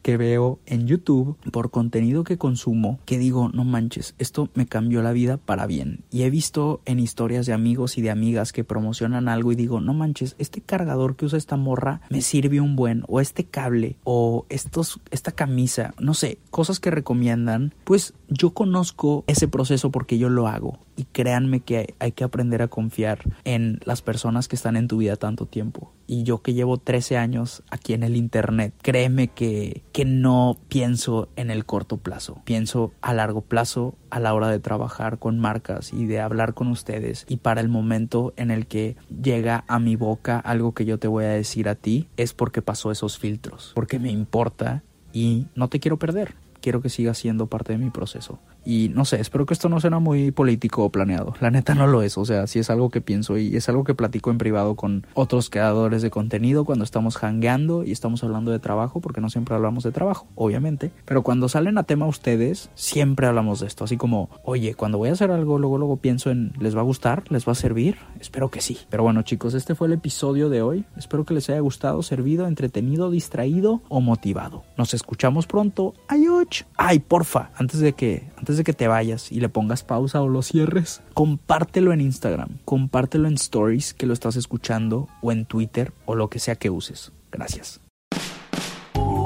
que 0.02 0.16
veo 0.16 0.58
en 0.66 0.86
YouTube 0.86 1.36
por 1.50 1.70
contenido 1.70 2.24
que 2.24 2.38
consumo 2.38 2.98
que 3.04 3.18
digo, 3.18 3.48
no 3.48 3.64
manches, 3.64 4.14
esto 4.18 4.50
me 4.54 4.66
cambió 4.66 5.02
la 5.02 5.12
vida 5.12 5.36
para 5.36 5.66
bien. 5.66 6.04
Y 6.10 6.22
he 6.22 6.30
visto 6.30 6.80
en 6.84 7.00
historias 7.00 7.46
de 7.46 7.52
amigos 7.52 7.98
y 7.98 8.02
de 8.02 8.10
amigas 8.10 8.52
que 8.52 8.64
promocionan 8.64 9.28
algo 9.28 9.52
y 9.52 9.56
digo, 9.56 9.80
no 9.80 9.94
manches, 9.94 10.36
este 10.38 10.60
cargador 10.60 11.16
que 11.16 11.26
usa 11.26 11.38
esta 11.38 11.56
morra 11.56 12.00
me 12.10 12.22
sirve 12.22 12.60
un 12.60 12.76
buen, 12.76 13.04
o 13.08 13.20
este 13.20 13.44
cable, 13.44 13.96
o 14.04 14.46
estos, 14.48 15.00
esta 15.10 15.32
camisa, 15.32 15.94
no 15.98 16.14
sé, 16.14 16.38
cosas 16.50 16.80
que 16.80 16.90
recomiendan, 16.90 17.74
pues 17.84 18.14
yo 18.28 18.50
conozco 18.50 19.24
ese 19.26 19.48
proceso 19.48 19.90
porque 19.90 20.18
yo 20.18 20.28
lo 20.28 20.48
hago. 20.48 20.78
Y 20.96 21.04
créanme 21.04 21.60
que 21.60 21.94
hay, 21.98 22.12
que 22.12 22.24
aprender 22.24 22.62
a 22.62 22.68
confiar 22.68 23.20
en 23.44 23.80
las 23.84 24.00
personas 24.00 24.48
que 24.48 24.56
están 24.56 24.76
en 24.76 24.88
tu 24.88 24.98
vida 24.98 25.16
tanto 25.16 25.46
tiempo. 25.46 25.92
Y 26.06 26.22
yo 26.22 26.42
que 26.42 26.54
llevo 26.54 26.78
13 26.78 27.16
años 27.16 27.62
aquí 27.70 27.92
en 27.92 28.02
el 28.02 28.16
Internet, 28.16 28.74
créeme 28.82 29.28
que, 29.28 29.82
que 29.92 30.04
no 30.04 30.56
pienso 30.68 31.28
en 31.36 31.50
el 31.50 31.64
corto 31.64 31.96
plazo. 31.96 32.42
Pienso 32.44 32.92
a 33.00 33.12
largo 33.12 33.40
plazo 33.40 33.96
a 34.10 34.20
la 34.20 34.34
hora 34.34 34.48
de 34.48 34.60
trabajar 34.60 35.18
con 35.18 35.38
marcas 35.38 35.92
y 35.92 36.06
de 36.06 36.20
hablar 36.20 36.54
con 36.54 36.68
ustedes. 36.68 37.26
Y 37.28 37.38
para 37.38 37.60
el 37.60 37.68
momento 37.68 38.34
en 38.36 38.50
el 38.50 38.66
que 38.66 38.96
llega 39.22 39.64
a 39.68 39.78
mi 39.78 39.96
boca 39.96 40.38
algo 40.38 40.72
que 40.72 40.84
yo 40.84 40.98
te 40.98 41.08
voy 41.08 41.24
a 41.24 41.30
decir 41.30 41.68
a 41.68 41.74
ti, 41.74 42.08
es 42.16 42.32
porque 42.34 42.62
pasó 42.62 42.90
esos 42.90 43.18
filtros. 43.18 43.72
Porque 43.74 43.98
me 43.98 44.10
importa 44.10 44.82
y 45.12 45.46
no 45.54 45.68
te 45.68 45.80
quiero 45.80 45.98
perder 45.98 46.34
quiero 46.66 46.82
que 46.82 46.88
siga 46.88 47.14
siendo 47.14 47.46
parte 47.46 47.74
de 47.74 47.78
mi 47.78 47.90
proceso. 47.90 48.40
Y 48.66 48.90
no 48.92 49.04
sé, 49.04 49.20
espero 49.20 49.46
que 49.46 49.54
esto 49.54 49.68
no 49.68 49.80
suena 49.80 50.00
muy 50.00 50.32
político 50.32 50.84
o 50.84 50.90
planeado. 50.90 51.34
La 51.40 51.52
neta 51.52 51.74
no 51.76 51.86
lo 51.86 52.02
es. 52.02 52.18
O 52.18 52.24
sea, 52.24 52.48
sí 52.48 52.58
es 52.58 52.68
algo 52.68 52.90
que 52.90 53.00
pienso 53.00 53.38
y 53.38 53.56
es 53.56 53.68
algo 53.68 53.84
que 53.84 53.94
platico 53.94 54.32
en 54.32 54.38
privado 54.38 54.74
con 54.74 55.06
otros 55.14 55.48
creadores 55.50 56.02
de 56.02 56.10
contenido 56.10 56.64
cuando 56.64 56.84
estamos 56.84 57.16
hangueando 57.22 57.84
y 57.84 57.92
estamos 57.92 58.24
hablando 58.24 58.50
de 58.50 58.58
trabajo, 58.58 59.00
porque 59.00 59.20
no 59.20 59.30
siempre 59.30 59.54
hablamos 59.54 59.84
de 59.84 59.92
trabajo, 59.92 60.26
obviamente. 60.34 60.90
Pero 61.04 61.22
cuando 61.22 61.48
salen 61.48 61.78
a 61.78 61.84
tema 61.84 62.06
ustedes, 62.06 62.70
siempre 62.74 63.28
hablamos 63.28 63.60
de 63.60 63.68
esto. 63.68 63.84
Así 63.84 63.96
como, 63.96 64.30
oye, 64.42 64.74
cuando 64.74 64.98
voy 64.98 65.10
a 65.10 65.12
hacer 65.12 65.30
algo, 65.30 65.60
luego, 65.60 65.78
luego 65.78 65.98
pienso 65.98 66.32
en, 66.32 66.52
¿les 66.58 66.76
va 66.76 66.80
a 66.80 66.84
gustar? 66.84 67.22
¿Les 67.30 67.46
va 67.46 67.52
a 67.52 67.54
servir? 67.54 67.96
Espero 68.18 68.50
que 68.50 68.60
sí. 68.60 68.78
Pero 68.90 69.04
bueno, 69.04 69.22
chicos, 69.22 69.54
este 69.54 69.76
fue 69.76 69.86
el 69.86 69.92
episodio 69.92 70.48
de 70.48 70.62
hoy. 70.62 70.84
Espero 70.96 71.24
que 71.24 71.34
les 71.34 71.48
haya 71.50 71.60
gustado, 71.60 72.02
servido, 72.02 72.48
entretenido, 72.48 73.12
distraído 73.12 73.82
o 73.88 74.00
motivado. 74.00 74.64
Nos 74.76 74.92
escuchamos 74.92 75.46
pronto. 75.46 75.94
Ayoch. 76.08 76.64
Ay, 76.76 76.98
porfa, 76.98 77.50
antes 77.54 77.78
de 77.78 77.92
que 77.92 78.28
antes 78.36 78.55
de 78.56 78.64
que 78.64 78.72
te 78.72 78.88
vayas 78.88 79.32
y 79.32 79.40
le 79.40 79.48
pongas 79.48 79.82
pausa 79.82 80.20
o 80.22 80.28
lo 80.28 80.42
cierres, 80.42 81.02
compártelo 81.14 81.92
en 81.92 82.00
Instagram, 82.00 82.58
compártelo 82.64 83.28
en 83.28 83.34
stories 83.34 83.94
que 83.94 84.06
lo 84.06 84.12
estás 84.12 84.36
escuchando 84.36 85.08
o 85.22 85.32
en 85.32 85.44
Twitter 85.44 85.92
o 86.04 86.14
lo 86.14 86.28
que 86.28 86.38
sea 86.38 86.56
que 86.56 86.70
uses. 86.70 87.12
Gracias. 87.30 87.80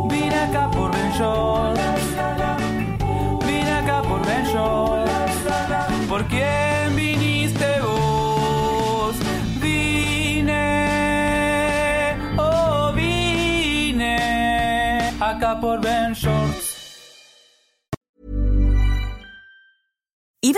Vine 0.09 0.35
acá 0.35 0.71
por 0.71 0.91
Ben. 0.93 1.13
Vine 3.47 3.73
acá 3.73 4.03
por 4.03 4.27
Ben. 4.27 4.45
¿Por 6.09 6.25
quién 6.27 6.97
viniste 6.97 7.81
vos? 7.81 9.17
Vine, 9.61 10.57
oh 12.37 12.93
vine 12.95 14.17
acá 15.21 15.61
por 15.61 15.81
Ben. 15.81 16.15